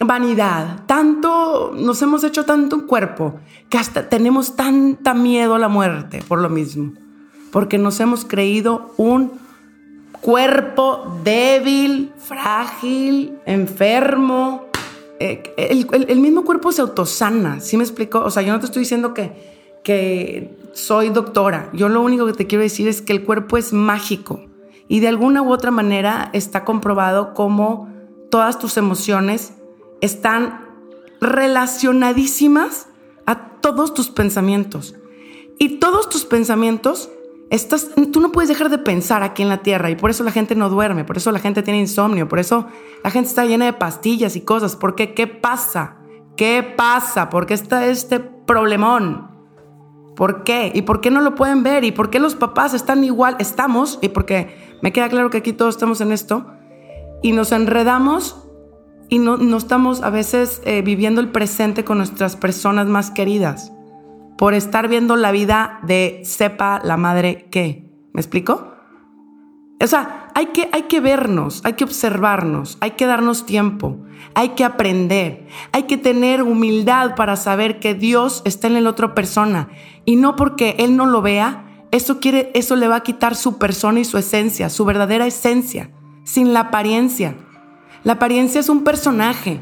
vanidad, 0.01 0.85
tanto, 0.87 1.73
nos 1.75 2.01
hemos 2.03 2.25
hecho 2.25 2.45
tanto 2.45 2.77
un 2.77 2.87
cuerpo 2.87 3.41
que 3.69 3.79
hasta 3.79 4.09
tenemos 4.09 4.57
tanta 4.57 5.15
miedo 5.15 5.55
a 5.55 5.59
la 5.59 5.69
muerte 5.69 6.23
por 6.27 6.41
lo 6.41 6.49
mismo, 6.49 6.93
porque 7.51 7.79
nos 7.79 7.99
hemos 8.01 8.25
creído 8.25 8.93
un 8.97 9.33
cuerpo 10.21 11.21
débil, 11.25 12.13
frágil, 12.19 13.39
enfermo. 13.47 14.68
Eh, 15.21 15.55
el, 15.57 16.21
mismo 16.21 16.45
cuerpo 16.45 16.71
se 16.73 16.81
autosana, 16.81 17.61
¿sí 17.61 17.77
me 17.77 17.83
explico? 17.83 18.21
O 18.21 18.31
sea, 18.31 18.43
yo 18.43 18.53
no 18.53 18.61
te 18.61 18.67
estoy 18.67 18.81
diciendo 18.81 19.15
que, 19.15 19.33
que 19.83 20.57
soy 20.73 21.09
doctora, 21.11 21.71
yo 21.73 21.89
lo 21.89 22.03
único 22.03 22.27
que 22.27 22.33
te 22.33 22.47
quiero 22.47 22.63
decir 22.63 22.87
es 22.87 23.03
que 23.03 23.13
el 23.13 23.25
cuerpo 23.25 23.57
es 23.57 23.73
mágico 23.73 24.45
y 24.87 25.01
de 25.01 25.09
alguna 25.09 25.43
u 25.43 25.53
otra 25.53 25.71
manera 25.71 26.31
está 26.33 26.65
comprobado 26.65 27.35
como 27.35 27.89
todas 28.31 28.59
tus 28.59 28.77
emociones 28.77 29.53
están 30.01 30.67
relacionadísimas 31.21 32.87
a 33.27 33.61
todos 33.61 33.95
tus 33.95 34.11
pensamientos. 34.11 34.95
Y 35.59 35.79
todos 35.79 36.09
tus 36.09 36.25
pensamientos, 36.25 37.11
estás, 37.51 37.89
tú 38.13 38.21
no 38.21 38.33
puedes 38.33 38.49
dejar 38.49 38.69
de 38.69 38.79
pensar 38.79 39.23
aquí 39.23 39.43
en 39.43 39.49
la 39.49 39.59
Tierra 39.59 39.91
y 39.91 39.97
por 39.97 40.11
eso 40.11 40.25
la 40.25 40.31
gente 40.31 40.55
no 40.55 40.69
duerme, 40.69 41.05
por 41.05 41.17
eso 41.17 41.33
la 41.33 41.39
gente 41.39 41.63
tiene 41.63 41.81
insomnio, 41.81 42.29
por 42.29 42.39
eso 42.39 42.67
la 43.03 43.11
gente 43.11 43.29
está 43.29 43.45
llena 43.45 43.67
de 43.67 43.73
pastillas 43.73 44.37
y 44.37 44.43
cosas. 44.43 44.77
Porque, 44.77 45.15
¿qué 45.15 45.27
pasa? 45.27 45.97
¿Qué 46.37 46.63
pasa? 46.77 47.31
¿Por 47.31 47.47
qué 47.47 47.55
está 47.55 47.87
este 47.87 48.21
problemón? 48.21 49.31
¿Por 50.15 50.45
qué? 50.45 50.73
¿Y 50.75 50.83
por 50.83 51.01
qué 51.01 51.11
no 51.11 51.21
lo 51.21 51.35
pueden 51.35 51.63
ver? 51.63 51.85
¿Y 51.85 51.93
por 51.93 52.11
qué 52.11 52.19
los 52.19 52.35
papás 52.35 52.75
están 52.75 53.05
igual? 53.05 53.37
Estamos, 53.39 53.99
y 54.03 54.09
porque 54.09 54.77
me 54.83 54.93
queda 54.93 55.09
claro 55.09 55.31
que 55.31 55.39
aquí 55.39 55.53
todos 55.53 55.77
estamos 55.77 56.01
en 56.01 56.13
esto, 56.13 56.47
y 57.23 57.33
nos 57.33 57.53
enredamos 57.53 58.45
y 59.09 59.19
no, 59.19 59.39
no 59.39 59.57
estamos 59.57 60.03
a 60.03 60.11
veces 60.11 60.61
eh, 60.65 60.83
viviendo 60.83 61.21
el 61.21 61.31
presente 61.31 61.83
con 61.83 61.99
nuestras 61.99 62.37
personas 62.37 62.87
más 62.87 63.11
queridas 63.11 63.73
por 64.39 64.55
estar 64.55 64.89
viendo 64.89 65.17
la 65.17 65.33
vida 65.33 65.81
de 65.83 66.23
sepa 66.25 66.81
la 66.85 66.97
madre 66.97 67.49
qué. 67.51 67.91
¿Me 68.13 68.21
explico? 68.21 68.73
O 69.83 69.87
sea, 69.87 70.31
hay 70.35 70.47
que, 70.47 70.69
hay 70.73 70.85
que 70.85 71.01
vernos, 71.01 71.61
hay 71.65 71.75
que 71.75 71.85
observarnos, 71.85 72.79
hay 72.81 72.93
que 72.93 73.07
darnos 73.07 73.47
tiempo, 73.47 73.99
hay 74.35 74.51
que 74.51 74.65
aprender, 74.65 75.47
hay 75.73 75.85
que 75.85 75.97
tener 75.97 76.43
humildad 76.43 77.17
para 77.17 77.37
saber 77.37 77.81
que 77.81 77.95
Dios 77.95 78.43
está 78.45 78.69
en 78.69 78.83
la 78.83 78.91
otra 78.91 79.15
persona 79.15 79.69
y 80.05 80.17
no 80.17 80.37
porque 80.37 80.77
Él 80.79 80.97
no 80.97 81.07
lo 81.07 81.21
vea, 81.21 81.87
eso, 81.91 82.21
quiere, 82.21 82.53
eso 82.55 82.77
le 82.77 82.87
va 82.87 82.97
a 82.97 83.03
quitar 83.03 83.35
su 83.35 83.59
persona 83.59 84.01
y 84.01 84.05
su 84.05 84.19
esencia, 84.19 84.71
su 84.71 84.85
verdadera 84.85 85.27
esencia, 85.27 85.91
sin 86.25 86.53
la 86.53 86.61
apariencia. 86.61 87.37
La 88.05 88.15
apariencia 88.15 88.61
es 88.61 88.69
un 88.69 88.85
personaje. 88.85 89.61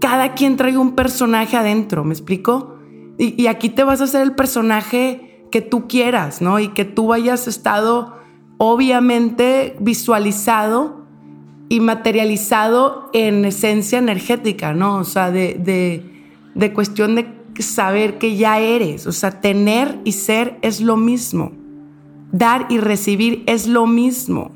Cada 0.00 0.34
quien 0.34 0.56
trae 0.56 0.76
un 0.76 0.96
personaje 0.96 1.56
adentro, 1.56 2.02
¿me 2.04 2.14
explico? 2.14 2.81
Y, 3.18 3.46
aquí 3.46 3.68
te 3.68 3.84
vas 3.84 4.00
a 4.00 4.04
hacer 4.04 4.22
el 4.22 4.34
personaje 4.34 5.46
que 5.50 5.60
tú 5.60 5.86
quieras, 5.86 6.40
¿no? 6.40 6.58
Y 6.58 6.68
que 6.68 6.84
tú 6.84 7.12
hayas 7.12 7.46
estado 7.46 8.16
obviamente 8.58 9.76
visualizado 9.80 11.06
y 11.68 11.80
materializado 11.80 13.10
en 13.12 13.44
esencia 13.44 13.98
energética, 13.98 14.72
¿no? 14.72 14.96
O 14.96 15.04
sea, 15.04 15.30
de, 15.30 15.54
de, 15.54 16.02
de 16.54 16.72
cuestión 16.72 17.14
de 17.14 17.26
saber 17.58 18.18
que 18.18 18.36
ya 18.36 18.58
eres. 18.58 19.06
O 19.06 19.12
sea, 19.12 19.40
tener 19.40 20.00
y 20.04 20.12
ser 20.12 20.58
es 20.62 20.80
lo 20.80 20.96
mismo. 20.96 21.52
Dar 22.32 22.66
y 22.70 22.78
recibir 22.78 23.42
es 23.46 23.66
lo 23.66 23.86
mismo. 23.86 24.52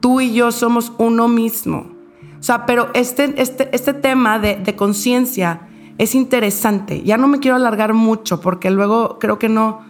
Tú 0.00 0.20
y 0.20 0.32
yo 0.32 0.52
somos 0.52 0.92
uno 0.98 1.28
mismo. 1.28 1.90
O 2.38 2.42
sea, 2.42 2.66
pero 2.66 2.88
este, 2.94 3.34
este, 3.42 3.68
este 3.72 3.92
tema 3.92 4.38
de, 4.38 4.56
de 4.56 4.76
conciencia 4.76 5.67
es 5.98 6.14
interesante. 6.14 7.02
Ya 7.02 7.16
no 7.16 7.28
me 7.28 7.40
quiero 7.40 7.56
alargar 7.56 7.92
mucho 7.92 8.40
porque 8.40 8.70
luego 8.70 9.18
creo 9.18 9.38
que 9.38 9.48
no... 9.48 9.84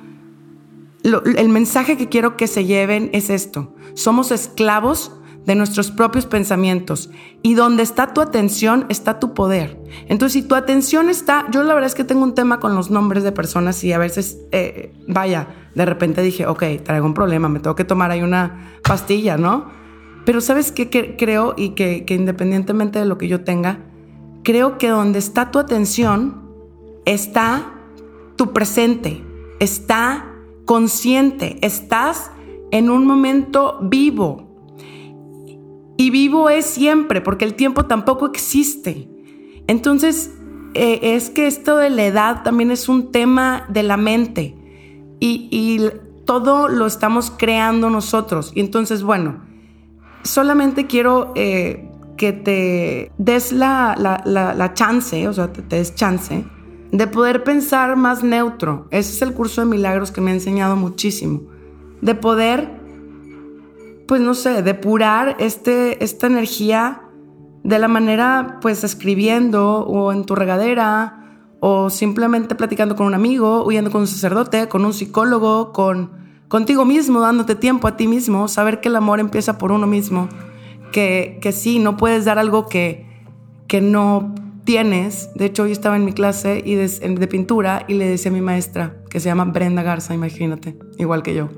el 1.02 1.48
mensaje 1.48 1.96
que 1.96 2.08
quiero 2.08 2.36
que 2.36 2.46
se 2.46 2.64
lleven 2.64 3.10
es 3.12 3.30
esto. 3.30 3.74
Somos 3.94 4.32
esclavos 4.32 5.12
de 5.48 5.54
nuestros 5.54 5.90
propios 5.90 6.26
pensamientos. 6.26 7.08
Y 7.42 7.54
donde 7.54 7.82
está 7.82 8.12
tu 8.12 8.20
atención, 8.20 8.84
está 8.90 9.18
tu 9.18 9.32
poder. 9.32 9.80
Entonces, 10.06 10.42
si 10.42 10.46
tu 10.46 10.54
atención 10.54 11.08
está, 11.08 11.46
yo 11.50 11.62
la 11.62 11.72
verdad 11.72 11.86
es 11.86 11.94
que 11.94 12.04
tengo 12.04 12.22
un 12.22 12.34
tema 12.34 12.60
con 12.60 12.74
los 12.74 12.90
nombres 12.90 13.24
de 13.24 13.32
personas 13.32 13.82
y 13.82 13.94
a 13.94 13.98
veces, 13.98 14.38
eh, 14.52 14.92
vaya, 15.08 15.48
de 15.74 15.86
repente 15.86 16.20
dije, 16.20 16.46
ok, 16.46 16.64
traigo 16.84 17.06
un 17.06 17.14
problema, 17.14 17.48
me 17.48 17.60
tengo 17.60 17.74
que 17.76 17.84
tomar 17.84 18.10
ahí 18.10 18.20
una 18.20 18.78
pastilla, 18.82 19.38
¿no? 19.38 19.70
Pero 20.26 20.42
sabes 20.42 20.70
qué 20.70 21.16
creo 21.16 21.54
y 21.56 21.70
que, 21.70 22.04
independientemente 22.10 22.98
de 22.98 23.06
lo 23.06 23.16
que 23.16 23.26
yo 23.26 23.42
tenga, 23.42 23.86
creo 24.48 24.78
que 24.78 24.88
donde 24.88 25.18
está 25.18 25.50
tu 25.50 25.58
atención 25.58 26.48
está 27.04 27.70
tu 28.36 28.54
presente, 28.54 29.22
está 29.60 30.24
consciente, 30.64 31.58
estás 31.60 32.30
en 32.70 32.88
un 32.88 33.06
momento 33.06 33.78
vivo. 33.82 34.48
Y 35.98 36.08
vivo 36.08 36.48
es 36.48 36.64
siempre, 36.64 37.20
porque 37.20 37.44
el 37.44 37.56
tiempo 37.56 37.84
tampoco 37.84 38.24
existe. 38.24 39.06
Entonces, 39.66 40.32
eh, 40.72 40.98
es 41.02 41.28
que 41.28 41.46
esto 41.46 41.76
de 41.76 41.90
la 41.90 42.06
edad 42.06 42.42
también 42.42 42.70
es 42.70 42.88
un 42.88 43.12
tema 43.12 43.66
de 43.68 43.82
la 43.82 43.98
mente. 43.98 44.56
Y, 45.20 45.90
todo 46.24 46.68
lo 46.68 46.86
estamos 46.86 47.30
creando 47.30 47.90
nosotros. 47.90 48.52
Y 48.54 48.60
entonces, 48.60 49.02
bueno, 49.02 49.44
solamente 50.24 50.86
quiero 50.86 51.32
eh, 51.36 51.87
que 52.18 52.34
te 52.34 53.10
des 53.16 53.52
la, 53.52 53.94
la, 53.96 54.74
chance, 54.74 55.26
o 55.26 55.32
sea, 55.32 55.50
te, 55.50 55.62
des 55.62 55.94
chance 55.94 56.44
de 56.92 57.06
poder 57.06 57.44
pensar 57.44 57.96
más 57.96 58.22
neutro. 58.22 58.86
Ese 58.90 59.12
es 59.12 59.22
el 59.22 59.32
curso 59.32 59.62
de 59.62 59.66
milagros 59.66 60.10
que 60.10 60.20
me 60.20 60.30
ha 60.30 60.34
enseñado 60.34 60.76
muchísimo. 60.76 61.42
De 62.02 62.14
poder, 62.14 62.70
pues 64.06 64.20
no 64.20 64.34
sé, 64.34 64.62
depurar 64.62 65.36
este, 65.38 66.02
esta 66.04 66.26
energía 66.26 67.02
de 67.64 67.78
la 67.78 67.88
manera, 67.88 68.58
pues 68.60 68.84
escribiendo 68.84 69.80
o 69.80 70.12
en 70.12 70.24
tu 70.24 70.34
regadera 70.34 71.14
o 71.60 71.90
simplemente 71.90 72.54
platicando 72.54 72.96
con 72.96 73.06
un 73.06 73.14
amigo, 73.14 73.64
huyendo 73.64 73.90
con 73.90 74.02
un 74.02 74.06
sacerdote, 74.06 74.68
con 74.68 74.84
un 74.84 74.92
psicólogo, 74.92 75.72
con 75.72 76.10
contigo 76.48 76.84
mismo, 76.84 77.20
dándote 77.20 77.54
tiempo 77.54 77.88
a 77.88 77.96
ti 77.96 78.06
mismo, 78.06 78.48
saber 78.48 78.80
que 78.80 78.88
el 78.88 78.96
amor 78.96 79.20
empieza 79.20 79.58
por 79.58 79.70
uno 79.70 79.86
mismo, 79.86 80.28
que, 80.92 81.38
que 81.40 81.52
sí, 81.52 81.78
no 81.78 81.96
puedes 81.96 82.24
dar 82.24 82.38
algo 82.38 82.66
que, 82.66 83.06
que 83.66 83.80
no 83.80 84.34
tienes. 84.64 85.30
De 85.34 85.46
hecho, 85.46 85.64
hoy 85.64 85.72
estaba 85.72 85.96
en 85.96 86.04
mi 86.04 86.12
clase 86.12 86.62
y 86.64 86.74
de, 86.74 87.28
pintura 87.28 87.84
y 87.88 87.94
le 87.94 88.06
decía 88.06 88.30
a 88.30 88.34
mi 88.34 88.40
maestra, 88.40 89.02
que 89.10 89.20
se 89.20 89.26
llama 89.28 89.44
Brenda 89.46 89.82
Garza, 89.82 90.14
imagínate, 90.14 90.76
igual 90.98 91.22
que 91.22 91.34
yo. 91.34 91.48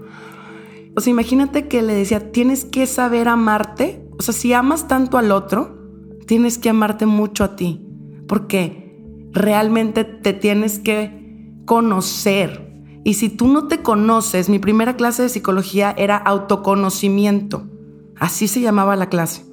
O 0.97 1.01
sea, 1.01 1.11
imagínate 1.11 1.69
que 1.69 1.83
le 1.83 1.95
decía, 1.95 2.33
tienes 2.33 2.65
que 2.65 2.87
saber 2.87 3.29
amarte. 3.29 4.07
O 4.19 4.23
sea, 4.23 4.35
si 4.35 4.53
amas 4.53 4.89
tanto 4.89 5.19
al 5.19 5.33
otro, 5.33 5.79
tienes 6.27 6.59
que 6.59 6.71
amarte 6.71 7.07
mucho 7.07 7.45
a 7.45 7.57
ti, 7.57 7.85
porque 8.29 8.95
realmente 9.33 10.05
te 10.05 10.33
tienes 10.33 10.79
que 10.79 11.55
conocer, 11.65 12.71
y 13.05 13.15
si 13.15 13.29
tú 13.29 13.49
no 13.49 13.67
te 13.67 13.83
conoces, 13.83 14.49
mi 14.49 14.59
primera 14.59 14.97
clase 14.97 15.23
de 15.23 15.29
psicología 15.29 15.95
era 15.97 16.17
autoconocimiento. 16.17 17.67
Así 18.21 18.47
se 18.47 18.61
llamaba 18.61 18.95
la 18.95 19.09
clase. 19.09 19.45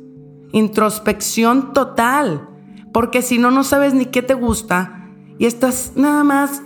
Introspección 0.52 1.74
total. 1.74 2.50
Porque 2.94 3.22
si 3.24 3.40
no, 3.40 3.50
no 3.50 3.64
sabes 3.64 3.94
ni 3.94 4.06
qué 4.06 4.22
te 4.22 4.36
gusta 4.36 5.10
y 5.40 5.46
estás 5.46 5.94
nada 5.96 6.24
más... 6.24 6.62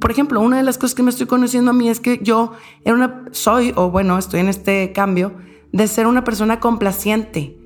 por 0.00 0.10
ejemplo, 0.10 0.40
una 0.40 0.58
de 0.58 0.62
las 0.62 0.78
cosas 0.78 0.94
que 0.94 1.02
me 1.02 1.10
estoy 1.10 1.26
conociendo 1.26 1.70
a 1.70 1.74
mí 1.74 1.88
es 1.88 2.00
que 2.00 2.20
yo 2.22 2.52
era 2.84 2.94
una, 2.94 3.24
soy, 3.30 3.72
o 3.76 3.90
bueno, 3.90 4.18
estoy 4.18 4.40
en 4.40 4.48
este 4.48 4.92
cambio, 4.92 5.32
de 5.72 5.88
ser 5.88 6.06
una 6.06 6.24
persona 6.24 6.60
complaciente. 6.60 7.58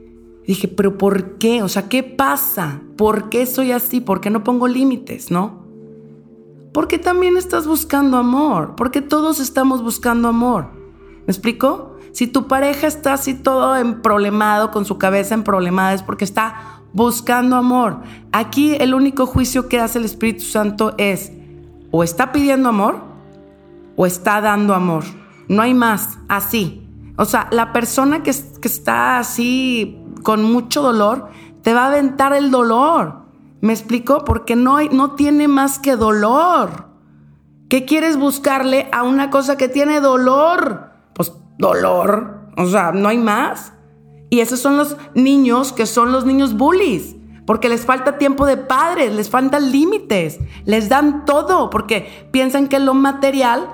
dije, 0.47 0.69
pero 0.69 0.97
¿por 0.97 1.39
qué? 1.39 1.63
O 1.63 1.69
sea, 1.69 1.89
¿qué 1.89 2.03
pasa? 2.03 2.83
¿Por 2.97 3.31
qué 3.31 3.47
soy 3.47 3.73
así? 3.73 4.01
¿Por 4.01 4.21
qué 4.21 4.31
no 4.31 4.45
pongo 4.45 4.69
límites? 4.69 5.31
¿No? 5.31 5.65
Porque 6.73 6.99
también 6.99 7.37
estás 7.37 7.67
buscando 7.67 8.19
amor, 8.19 8.75
porque 8.77 9.01
todos 9.01 9.41
estamos 9.41 9.83
buscando 9.83 10.29
amor. 10.29 10.69
¿Me 11.27 11.33
explico? 11.33 11.96
Si 12.17 12.27
tu 12.27 12.47
pareja 12.49 12.87
está 12.87 13.13
así 13.13 13.35
todo 13.35 13.77
emproblemado, 13.77 14.71
con 14.71 14.87
su 14.87 14.97
cabeza 14.97 15.35
emproblemada, 15.35 15.93
es 15.93 16.03
porque 16.03 16.25
está 16.25 16.81
buscando 16.95 17.57
amor. 17.57 17.99
Aquí 18.33 18.75
el 18.77 18.95
único 18.95 19.27
juicio 19.27 19.69
que 19.69 19.81
hace 19.81 19.99
el 19.99 20.07
Espíritu 20.07 20.43
Santo 20.43 20.95
es 20.97 21.31
o 21.91 22.03
está 22.03 22.33
pidiendo 22.33 22.71
amor 22.71 23.03
o 23.97 24.07
está 24.07 24.41
dando 24.41 24.73
amor. 24.73 25.05
No 25.49 25.61
hay 25.61 25.75
más, 25.75 26.17
así. 26.27 26.89
O 27.19 27.27
sea, 27.27 27.49
la 27.51 27.75
persona 27.75 28.23
que, 28.23 28.35
que 28.63 28.69
está 28.69 29.19
así 29.19 30.03
con 30.23 30.43
mucho 30.43 30.81
dolor, 30.81 31.29
te 31.61 31.75
va 31.75 31.83
a 31.83 31.89
aventar 31.89 32.33
el 32.33 32.51
dolor. 32.51 33.27
¿Me 33.61 33.75
explico? 33.75 34.25
Porque 34.25 34.57
no, 34.57 34.77
hay, 34.77 34.89
no 34.89 35.17
tiene 35.17 35.49
más 35.49 35.79
que 35.79 35.97
dolor. 35.97 36.87
¿Qué 37.69 37.85
quieres 37.85 38.17
buscarle 38.17 38.89
a 38.91 39.03
una 39.03 39.29
cosa 39.29 39.59
que 39.59 39.69
tiene 39.69 40.01
dolor? 40.01 40.86
Dolor. 41.59 42.49
O 42.57 42.67
sea, 42.67 42.93
no 42.93 43.09
hay 43.09 43.19
más. 43.19 43.73
Y 44.31 44.41
esos 44.41 44.61
son 44.61 44.77
los 44.77 44.97
niños 45.15 45.73
que 45.73 45.87
son 45.87 46.13
los 46.13 46.25
niños 46.25 46.57
bullies. 46.57 47.17
porque 47.47 47.69
les 47.69 47.87
falta 47.87 48.19
tiempo 48.19 48.45
de 48.45 48.57
padres, 48.57 49.15
les 49.15 49.31
faltan 49.31 49.71
límites, 49.71 50.41
les 50.65 50.89
dan 50.89 51.25
todo, 51.25 51.71
porque 51.71 52.29
piensan 52.33 52.67
que 52.67 52.81
lo 52.81 52.93
material 52.93 53.69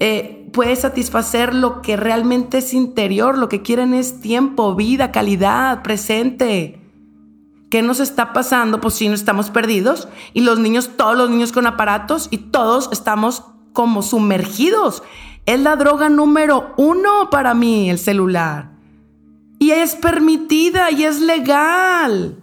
eh, 0.00 0.50
puede 0.52 0.76
satisfacer 0.76 1.54
lo 1.54 1.80
que 1.80 1.96
realmente 1.96 2.58
es 2.58 2.74
interior, 2.74 3.38
lo 3.38 3.48
que 3.48 3.62
quieren 3.62 3.94
es 3.94 4.20
tiempo, 4.20 4.74
vida, 4.74 5.12
calidad, 5.12 5.82
presente. 5.82 6.78
¿Qué 7.70 7.82
nos 7.82 8.00
está 8.00 8.32
pasando? 8.32 8.80
Pues 8.80 8.94
sí, 8.94 9.08
no 9.08 9.14
estamos 9.14 9.50
perdidos 9.50 10.08
y 10.34 10.42
los 10.42 10.58
niños, 10.58 10.90
todos 10.96 11.16
los 11.16 11.30
niños 11.30 11.52
con 11.52 11.66
aparatos 11.66 12.28
y 12.30 12.38
todos 12.38 12.90
estamos 12.92 13.44
como 13.76 14.02
sumergidos. 14.02 15.02
Es 15.44 15.60
la 15.60 15.76
droga 15.76 16.08
número 16.08 16.72
uno 16.78 17.28
para 17.30 17.52
mí, 17.52 17.90
el 17.90 17.98
celular. 17.98 18.70
Y 19.58 19.70
es 19.72 19.94
permitida 19.94 20.90
y 20.90 21.04
es 21.04 21.20
legal. 21.20 22.38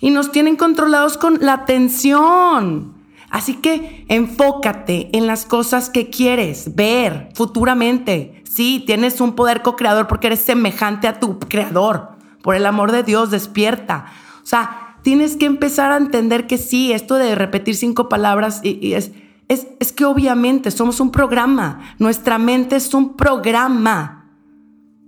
Y 0.00 0.10
nos 0.10 0.32
tienen 0.32 0.56
controlados 0.56 1.16
con 1.16 1.38
la 1.40 1.52
atención. 1.52 2.94
Así 3.30 3.54
que 3.54 4.04
enfócate 4.08 5.08
en 5.16 5.28
las 5.28 5.46
cosas 5.46 5.88
que 5.88 6.10
quieres 6.10 6.74
ver 6.74 7.30
futuramente. 7.34 8.42
Sí, 8.44 8.82
tienes 8.84 9.20
un 9.20 9.34
poder 9.34 9.62
co-creador 9.62 10.08
porque 10.08 10.26
eres 10.26 10.40
semejante 10.40 11.06
a 11.06 11.20
tu 11.20 11.38
creador. 11.38 12.10
Por 12.42 12.56
el 12.56 12.66
amor 12.66 12.90
de 12.90 13.04
Dios, 13.04 13.30
despierta. 13.30 14.06
O 14.42 14.46
sea, 14.46 14.96
tienes 15.02 15.36
que 15.36 15.46
empezar 15.46 15.92
a 15.92 15.96
entender 15.96 16.48
que 16.48 16.58
sí, 16.58 16.92
esto 16.92 17.14
de 17.14 17.36
repetir 17.36 17.76
cinco 17.76 18.08
palabras 18.08 18.60
y, 18.64 18.94
es, 18.94 19.12
es, 19.52 19.92
que 19.92 20.04
obviamente 20.04 20.70
somos 20.70 21.00
un 21.00 21.10
programa. 21.10 21.80
Nuestra 21.98 22.38
mente 22.38 22.76
es 22.76 22.94
un 22.94 23.16
programa. 23.16 24.30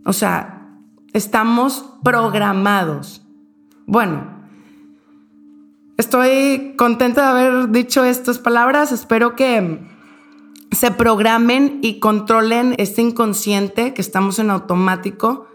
O 0.05 0.13
sea, 0.13 0.71
estamos 1.13 1.85
programados. 2.03 3.27
Bueno, 3.87 4.35
Estoy 5.97 6.75
contenta 6.77 7.23
de 7.23 7.41
haber 7.41 7.71
dicho 7.71 8.05
estas 8.05 8.41
palabras. 8.41 8.91
Espero 8.91 9.37
que 9.37 9.79
se 10.73 10.91
programen 10.91 11.79
y 11.83 12.01
controlen 12.01 12.75
este 12.79 13.01
inconsciente 13.01 13.95
que 13.95 14.03
estamos 14.03 14.41
en 14.41 14.51
automático 14.51 15.47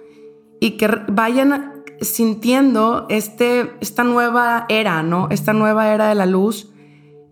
y 0.62 0.78
que 0.78 0.88
vayan 1.10 1.84
sintiendo 2.00 3.06
este, 3.10 3.74
esta 3.82 4.06
nueva 4.06 4.66
era, 4.70 5.04
¿no? 5.04 5.28
Esta 5.30 5.52
nueva 5.52 5.94
era 5.94 6.08
de 6.08 6.16
la 6.16 6.26
luz 6.26 6.72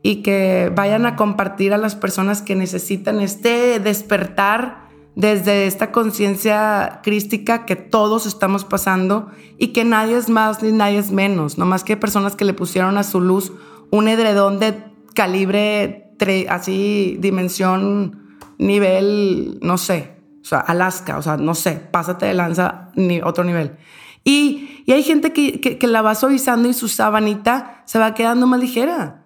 y 0.07 0.23
que 0.23 0.71
vayan 0.73 1.05
a 1.05 1.17
compartir 1.17 1.73
a 1.73 1.77
las 1.77 1.97
personas 1.97 2.41
que 2.41 2.55
necesitan 2.55 3.19
este 3.19 3.81
despertar 3.81 4.87
desde 5.15 5.67
esta 5.67 5.91
conciencia 5.91 7.01
crística 7.03 7.65
que 7.65 7.75
todos 7.75 8.25
estamos 8.25 8.63
pasando 8.63 9.29
y 9.57 9.73
que 9.73 9.83
nadie 9.83 10.15
es 10.15 10.29
más 10.29 10.63
ni 10.63 10.71
nadie 10.71 10.99
es 10.99 11.11
menos, 11.11 11.57
no 11.57 11.65
más 11.65 11.83
que 11.83 11.97
personas 11.97 12.37
que 12.37 12.45
le 12.45 12.53
pusieron 12.53 12.97
a 12.97 13.03
su 13.03 13.19
luz 13.19 13.51
un 13.91 14.07
edredón 14.07 14.59
de 14.59 14.81
calibre 15.13 16.13
así, 16.47 17.17
dimensión, 17.19 18.37
nivel, 18.57 19.59
no 19.61 19.77
sé, 19.77 20.15
o 20.41 20.45
sea, 20.45 20.59
Alaska, 20.59 21.17
o 21.17 21.21
sea, 21.21 21.35
no 21.35 21.53
sé, 21.53 21.81
pásate 21.91 22.27
de 22.27 22.33
lanza, 22.33 22.91
ni 22.95 23.19
otro 23.21 23.43
nivel. 23.43 23.75
Y, 24.23 24.83
y 24.85 24.93
hay 24.93 25.03
gente 25.03 25.33
que, 25.33 25.59
que, 25.59 25.77
que 25.77 25.87
la 25.87 26.01
va 26.01 26.15
suavizando 26.15 26.69
y 26.69 26.73
su 26.73 26.87
sabanita 26.87 27.83
se 27.85 27.99
va 27.99 28.13
quedando 28.13 28.47
más 28.47 28.61
ligera. 28.61 29.25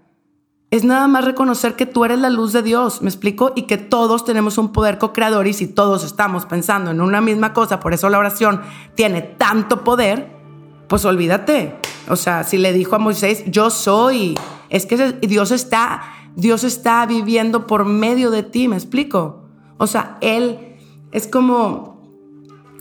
Es 0.71 0.85
nada 0.85 1.09
más 1.09 1.25
reconocer 1.25 1.75
que 1.75 1.85
tú 1.85 2.05
eres 2.05 2.19
la 2.19 2.29
luz 2.29 2.53
de 2.53 2.63
Dios, 2.63 3.01
me 3.01 3.09
explico, 3.09 3.51
y 3.57 3.63
que 3.63 3.77
todos 3.77 4.23
tenemos 4.23 4.57
un 4.57 4.71
poder 4.71 4.97
co-creador 4.99 5.45
y 5.47 5.51
si 5.51 5.67
todos 5.67 6.05
estamos 6.05 6.45
pensando 6.45 6.91
en 6.91 7.01
una 7.01 7.19
misma 7.19 7.51
cosa, 7.51 7.81
por 7.81 7.93
eso 7.93 8.09
la 8.09 8.17
oración 8.17 8.61
tiene 8.95 9.21
tanto 9.21 9.83
poder, 9.83 10.31
pues 10.87 11.03
olvídate. 11.03 11.75
O 12.07 12.15
sea, 12.15 12.45
si 12.45 12.57
le 12.57 12.71
dijo 12.71 12.95
a 12.95 12.99
Moisés, 12.99 13.43
yo 13.47 13.69
soy, 13.69 14.39
es 14.69 14.85
que 14.85 15.11
Dios 15.21 15.51
está, 15.51 16.03
Dios 16.37 16.63
está 16.63 17.05
viviendo 17.05 17.67
por 17.67 17.83
medio 17.83 18.31
de 18.31 18.43
ti, 18.43 18.69
me 18.69 18.77
explico. 18.77 19.43
O 19.77 19.87
sea, 19.87 20.17
Él 20.21 20.77
es 21.11 21.27
como, 21.27 22.01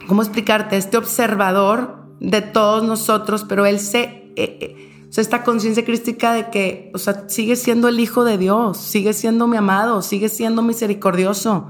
¿cómo 0.06 0.22
explicarte? 0.22 0.76
Este 0.76 0.96
observador 0.96 2.06
de 2.20 2.40
todos 2.40 2.84
nosotros, 2.84 3.44
pero 3.48 3.66
Él 3.66 3.80
se... 3.80 4.32
Eh, 4.36 4.58
eh, 4.60 4.86
o 5.10 5.12
sea, 5.12 5.22
esta 5.22 5.42
conciencia 5.42 5.84
crística 5.84 6.32
de 6.32 6.50
que, 6.50 6.92
o 6.94 6.98
sea, 6.98 7.28
sigue 7.28 7.56
siendo 7.56 7.88
el 7.88 7.98
Hijo 7.98 8.22
de 8.22 8.38
Dios, 8.38 8.78
sigue 8.78 9.12
siendo 9.12 9.48
mi 9.48 9.56
amado, 9.56 10.02
sigue 10.02 10.28
siendo 10.28 10.62
misericordioso. 10.62 11.68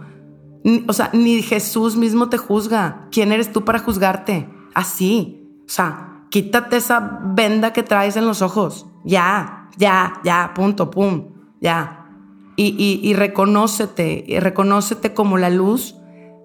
O 0.86 0.92
sea, 0.92 1.08
ni 1.14 1.40
Jesús 1.40 1.96
mismo 1.96 2.28
te 2.28 2.36
juzga. 2.36 3.08
¿Quién 3.10 3.32
eres 3.32 3.50
tú 3.50 3.64
para 3.64 3.78
juzgarte? 3.78 4.46
Así. 4.74 5.48
O 5.64 5.70
sea, 5.70 6.26
quítate 6.28 6.76
esa 6.76 7.18
venda 7.34 7.72
que 7.72 7.82
traes 7.82 8.16
en 8.16 8.26
los 8.26 8.42
ojos. 8.42 8.86
Ya, 9.06 9.70
ya, 9.78 10.20
ya, 10.22 10.52
punto, 10.54 10.90
pum, 10.90 11.28
ya. 11.62 12.10
Y, 12.56 12.74
y, 12.78 13.08
y 13.08 13.14
reconócete, 13.14 14.22
y 14.28 14.38
reconócete 14.38 15.14
como 15.14 15.38
la 15.38 15.48
luz 15.48 15.96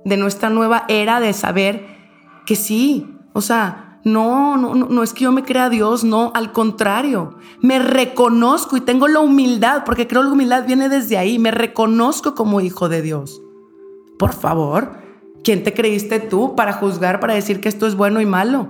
de 0.05 0.15
nuestra 0.15 0.49
nueva 0.49 0.85
era 0.87 1.19
de 1.19 1.33
saber 1.33 1.85
que 2.45 2.55
sí, 2.55 3.17
o 3.33 3.41
sea, 3.41 3.84
no, 4.05 4.55
no, 4.55 4.75
no 4.75 5.03
es 5.03 5.13
que 5.13 5.23
yo 5.23 5.31
me 5.31 5.43
crea 5.43 5.67
Dios, 5.71 6.03
no, 6.03 6.31
al 6.35 6.51
contrario, 6.51 7.37
me 7.59 7.79
reconozco 7.79 8.77
y 8.77 8.81
tengo 8.81 9.07
la 9.07 9.19
humildad, 9.19 9.83
porque 9.83 10.07
creo 10.07 10.21
que 10.21 10.27
la 10.27 10.33
humildad 10.33 10.67
viene 10.67 10.89
desde 10.89 11.17
ahí, 11.17 11.39
me 11.39 11.49
reconozco 11.49 12.35
como 12.35 12.61
hijo 12.61 12.87
de 12.87 13.01
Dios. 13.01 13.41
Por 14.19 14.33
favor, 14.33 14.91
¿quién 15.43 15.63
te 15.63 15.73
creíste 15.73 16.19
tú 16.19 16.55
para 16.55 16.73
juzgar, 16.73 17.19
para 17.19 17.33
decir 17.33 17.59
que 17.59 17.67
esto 17.67 17.87
es 17.87 17.95
bueno 17.95 18.21
y 18.21 18.27
malo? 18.27 18.69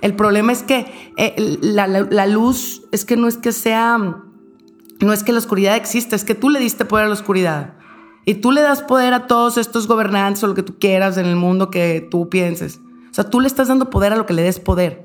El 0.00 0.14
problema 0.14 0.52
es 0.52 0.62
que 0.62 0.86
eh, 1.16 1.58
la, 1.60 1.88
la 1.88 2.26
luz 2.28 2.82
es 2.92 3.04
que 3.04 3.16
no 3.16 3.26
es 3.26 3.36
que 3.36 3.50
sea, 3.50 3.98
no 3.98 5.12
es 5.12 5.24
que 5.24 5.32
la 5.32 5.38
oscuridad 5.38 5.74
exista, 5.74 6.14
es 6.14 6.24
que 6.24 6.36
tú 6.36 6.50
le 6.50 6.60
diste 6.60 6.84
poder 6.84 7.06
a 7.06 7.08
la 7.08 7.14
oscuridad. 7.14 7.74
Y 8.24 8.34
tú 8.34 8.52
le 8.52 8.60
das 8.60 8.82
poder 8.82 9.12
a 9.12 9.26
todos 9.26 9.58
estos 9.58 9.88
gobernantes 9.88 10.44
o 10.44 10.46
lo 10.46 10.54
que 10.54 10.62
tú 10.62 10.78
quieras 10.78 11.16
en 11.16 11.26
el 11.26 11.34
mundo 11.34 11.68
que 11.68 12.06
tú 12.08 12.28
pienses. 12.28 12.80
Sea, 13.18 13.28
tú 13.28 13.40
le 13.40 13.48
estás 13.48 13.66
dando 13.66 13.90
poder 13.90 14.12
a 14.12 14.16
lo 14.16 14.26
que 14.26 14.32
le 14.32 14.42
des 14.42 14.60
poder, 14.60 15.04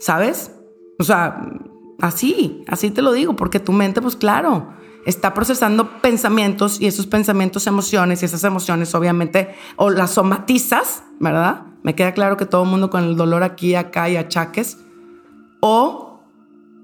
¿sabes? 0.00 0.50
O 0.98 1.04
sea, 1.04 1.48
así, 2.00 2.64
así 2.66 2.90
te 2.90 3.02
lo 3.02 3.12
digo, 3.12 3.36
porque 3.36 3.60
tu 3.60 3.70
mente, 3.70 4.02
pues 4.02 4.16
claro, 4.16 4.70
está 5.04 5.32
procesando 5.32 6.00
pensamientos 6.00 6.80
y 6.80 6.88
esos 6.88 7.06
pensamientos 7.06 7.68
emociones 7.68 8.20
y 8.20 8.24
esas 8.24 8.42
emociones 8.42 8.92
obviamente 8.96 9.54
o 9.76 9.90
las 9.90 10.10
somatizas, 10.10 11.04
¿verdad? 11.20 11.66
Me 11.84 11.94
queda 11.94 12.14
claro 12.14 12.36
que 12.36 12.46
todo 12.46 12.64
el 12.64 12.68
mundo 12.68 12.90
con 12.90 13.04
el 13.04 13.16
dolor 13.16 13.44
aquí, 13.44 13.76
acá 13.76 14.08
y 14.08 14.16
achaques. 14.16 14.78
O, 15.60 16.22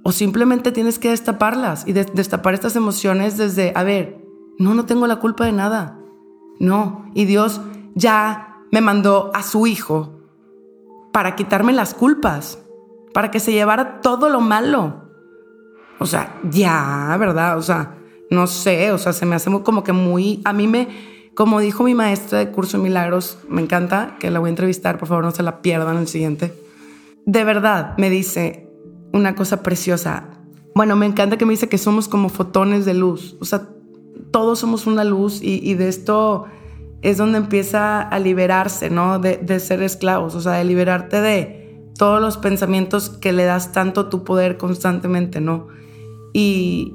o 0.05 0.13
simplemente 0.13 0.71
tienes 0.71 1.01
que 1.01 1.11
destaparlas 1.11 1.89
y 1.89 1.93
destapar 1.93 2.55
estas 2.55 2.77
emociones 2.77 3.37
desde, 3.37 3.73
a 3.75 3.83
ver, 3.83 4.25
no, 4.61 4.75
no 4.75 4.87
tengo 4.87 5.09
la 5.09 5.17
culpa 5.17 5.45
de 5.45 5.51
nada. 5.51 5.99
No, 6.61 7.11
y 7.15 7.25
Dios 7.25 7.61
ya 7.97 8.59
me 8.71 8.81
mandó 8.81 9.33
a 9.35 9.43
su 9.43 9.67
hijo 9.67 10.22
para 11.13 11.37
quitarme 11.37 11.73
las 11.73 11.95
culpas, 11.95 12.59
para 13.13 13.31
que 13.31 13.41
se 13.41 13.53
llevara 13.53 14.01
todo 14.01 14.29
lo 14.29 14.41
malo. 14.41 15.11
O 15.99 16.07
sea, 16.07 16.41
ya, 16.51 17.15
¿verdad? 17.19 17.59
O 17.59 17.63
sea, 17.63 17.99
no 18.31 18.47
sé, 18.47 18.91
o 18.93 18.99
sea, 18.99 19.13
se 19.13 19.27
me 19.27 19.37
hace 19.37 19.51
como 19.63 19.85
que 19.85 19.93
muy, 19.93 20.41
a 20.45 20.53
mí 20.53 20.67
me, 20.67 20.89
como 21.35 21.61
dijo 21.61 21.85
mi 21.85 21.95
maestra 21.95 22.39
de 22.39 22.51
curso 22.51 22.79
de 22.79 22.85
milagros, 22.85 23.39
me 23.49 23.63
encanta, 23.63 24.17
que 24.19 24.31
la 24.31 24.41
voy 24.41 24.49
a 24.49 24.51
entrevistar, 24.51 24.99
por 24.99 25.09
favor 25.09 25.25
no 25.25 25.31
se 25.31 25.43
la 25.43 25.61
pierdan 25.63 25.99
el 25.99 26.09
siguiente. 26.09 26.55
De 27.27 27.45
verdad, 27.45 27.95
me 27.99 28.11
dice 28.11 28.69
una 29.13 29.35
cosa 29.35 29.63
preciosa. 29.63 30.31
Bueno, 30.75 30.97
me 30.97 31.07
encanta 31.07 31.37
que 31.37 31.45
me 31.45 31.53
dice 31.53 31.69
que 31.69 31.79
somos 31.79 32.09
como 32.09 32.31
fotones 32.31 32.85
de 32.87 32.95
luz, 32.95 33.37
o 33.41 33.45
sea, 33.45 33.69
todos 34.31 34.59
somos 34.59 34.87
una 34.87 35.05
luz 35.05 35.41
y 35.43 35.75
de 35.75 35.89
esto 35.89 36.47
es 37.03 37.19
donde 37.19 37.39
empieza 37.39 38.01
a 38.01 38.19
liberarse, 38.21 38.89
¿no? 38.89 39.19
De, 39.19 39.61
ser 39.61 39.83
esclavos, 39.83 40.35
o 40.37 40.41
sea, 40.41 40.53
de 40.53 40.65
liberarte 40.65 41.21
de 41.21 41.91
todos 41.99 42.21
los 42.21 42.37
pensamientos 42.39 43.11
que 43.11 43.33
le 43.33 43.45
das 43.45 43.73
tanto 43.73 44.09
tu 44.09 44.25
poder 44.25 44.57
constantemente, 44.57 45.41
¿no? 45.41 45.67
Y 46.33 46.95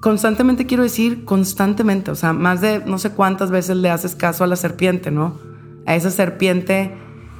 constantemente 0.00 0.66
quiero 0.66 0.82
decir 0.82 1.24
constantemente, 1.24 2.10
o 2.10 2.16
sea, 2.16 2.32
más 2.32 2.60
de 2.60 2.80
no 2.84 2.98
sé 2.98 3.10
cuántas 3.10 3.50
veces 3.50 3.76
le 3.76 3.88
haces 3.88 4.16
caso 4.16 4.42
a 4.42 4.48
la 4.48 4.56
serpiente, 4.56 5.12
¿no? 5.12 5.38
A 5.86 5.94
esa 5.94 6.10
serpiente, 6.10 6.92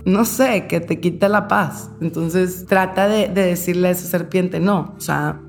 no 0.04 0.24
sé, 0.24 0.68
que 0.68 0.80
te 0.80 1.00
quita 1.00 1.28
la 1.28 1.48
paz. 1.48 1.90
Entonces 2.00 2.66
trata 2.66 3.08
de, 3.08 3.28
de 3.28 3.42
decirle 3.42 3.88
a 3.88 3.90
esa 3.90 4.06
serpiente, 4.06 4.60
no, 4.60 4.94
o 4.96 5.00
sea, 5.00 5.40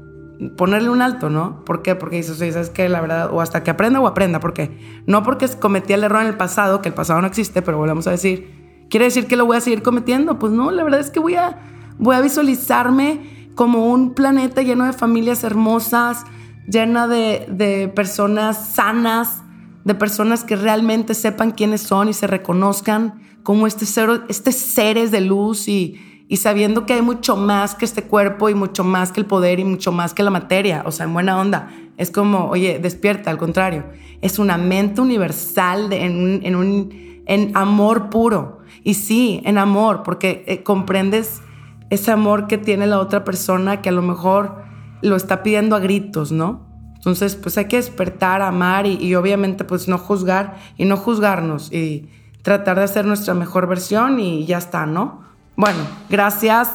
ponerle 0.56 0.90
un 0.90 1.02
alto, 1.02 1.30
¿no? 1.30 1.64
¿Por 1.66 1.82
qué? 1.82 1.96
Porque 1.96 2.18
dices, 2.18 2.40
oye, 2.42 2.52
¿sabes 2.52 2.70
que 2.70 2.88
La 2.90 3.02
verdad, 3.02 3.30
o 3.32 3.42
hasta 3.42 3.64
que 3.64 3.72
aprenda 3.72 4.00
o 4.00 4.08
aprenda, 4.08 4.40
porque 4.40 5.02
no 5.06 5.24
porque 5.24 5.48
cometí 5.60 5.94
el 5.94 6.04
error 6.04 6.22
en 6.22 6.28
el 6.28 6.38
pasado, 6.38 6.82
que 6.82 6.90
el 6.90 6.96
pasado 6.96 7.22
no 7.22 7.28
existe, 7.28 7.62
pero 7.62 7.78
volvemos 7.78 8.08
a 8.08 8.12
decir, 8.12 8.86
¿quiere 8.90 9.06
decir 9.06 9.28
que 9.28 9.36
lo 9.36 9.46
voy 9.46 9.58
a 9.58 9.62
seguir 9.62 9.82
cometiendo? 9.82 10.40
Pues 10.40 10.54
no, 10.54 10.72
la 10.72 10.84
verdad 10.84 11.00
es 11.00 11.10
que 11.10 11.20
voy 11.20 11.36
a, 11.36 11.60
voy 11.98 12.16
a 12.16 12.22
visualizarme 12.22 13.50
como 13.56 13.88
un 13.92 14.14
planeta 14.14 14.62
lleno 14.62 14.86
de 14.86 14.94
familias 14.94 15.44
hermosas, 15.44 16.24
llena 16.68 17.08
de, 17.08 17.48
de 17.50 17.88
personas 17.88 18.74
sanas, 18.74 19.42
de 19.84 19.96
personas 19.96 20.44
que 20.44 20.56
realmente 20.56 21.14
sepan 21.14 21.52
quiénes 21.52 21.82
son 21.82 22.10
y 22.10 22.14
se 22.14 22.28
reconozcan 22.28 23.22
como 23.44 23.66
este, 23.66 23.86
ser, 23.86 24.24
este 24.28 24.52
seres 24.52 25.10
de 25.10 25.22
luz 25.22 25.70
y, 25.70 26.00
y 26.30 26.38
sabiendo 26.38 26.86
que 26.86 26.94
hay 26.94 27.02
mucho 27.02 27.38
más 27.38 27.74
que 27.74 27.86
este 27.86 28.04
cuerpo 28.04 28.50
y 28.50 28.54
mucho 28.54 28.84
más 28.84 29.12
que 29.12 29.22
el 29.22 29.26
poder 29.26 29.60
y 29.60 29.64
mucho 29.64 29.92
más 29.92 30.14
que 30.14 30.24
la 30.24 30.30
materia, 30.30 30.84
o 30.86 30.92
sea, 30.92 31.06
en 31.06 31.14
buena 31.14 31.40
onda. 31.40 31.70
Es 31.96 32.12
como, 32.12 32.50
oye, 32.50 32.80
despierta, 32.80 33.32
al 33.32 33.38
contrario, 33.38 33.86
es 34.22 34.38
una 34.38 34.58
mente 34.58 35.00
universal 35.00 35.94
en, 35.94 36.42
en, 36.44 36.56
un, 36.56 37.24
en 37.26 37.56
amor 37.56 38.10
puro. 38.10 38.60
Y 38.84 38.96
sí, 38.96 39.42
en 39.46 39.58
amor, 39.58 40.04
porque 40.04 40.44
eh, 40.48 40.64
comprendes 40.64 41.42
ese 41.90 42.12
amor 42.12 42.48
que 42.48 42.58
tiene 42.58 42.88
la 42.88 43.00
otra 43.00 43.24
persona 43.24 43.82
que 43.82 43.90
a 43.90 43.94
lo 43.94 44.02
mejor 44.02 44.64
lo 45.02 45.16
está 45.16 45.44
pidiendo 45.44 45.76
a 45.78 45.80
gritos, 45.80 46.34
¿no? 46.34 46.68
Entonces, 46.96 47.36
pues 47.36 47.58
hay 47.58 47.66
que 47.66 47.78
despertar, 47.78 48.42
amar 48.42 48.86
y, 48.86 48.96
y 48.96 49.16
obviamente 49.16 49.64
pues 49.64 49.88
no 49.88 49.98
juzgar 49.98 50.58
y 50.76 50.84
no 50.84 50.98
juzgarnos 50.98 51.72
y 51.72 52.10
tratar 52.42 52.78
de 52.78 52.84
hacer 52.84 53.06
nuestra 53.06 53.34
mejor 53.34 53.68
versión 53.68 54.20
y 54.20 54.46
ya 54.46 54.58
está, 54.58 54.86
¿no? 54.86 55.27
Bueno, 55.58 55.80
gracias 56.08 56.70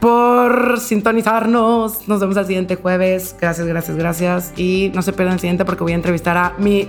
por 0.00 0.80
sintonizarnos. 0.80 2.08
Nos 2.08 2.20
vemos 2.20 2.36
el 2.38 2.46
siguiente 2.46 2.76
jueves. 2.76 3.36
Gracias, 3.38 3.66
gracias, 3.66 3.96
gracias. 3.96 4.52
Y 4.56 4.90
no 4.94 5.02
se 5.02 5.12
pierdan 5.12 5.34
el 5.34 5.40
siguiente 5.40 5.66
porque 5.66 5.82
voy 5.82 5.92
a 5.92 5.96
entrevistar 5.96 6.38
a 6.38 6.54
mi 6.58 6.88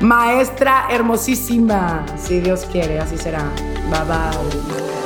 maestra 0.00 0.88
hermosísima. 0.90 2.04
Si 2.18 2.40
Dios 2.40 2.66
quiere, 2.70 2.98
así 2.98 3.16
será. 3.16 3.44
Bye 3.90 4.00
bye. 4.08 5.01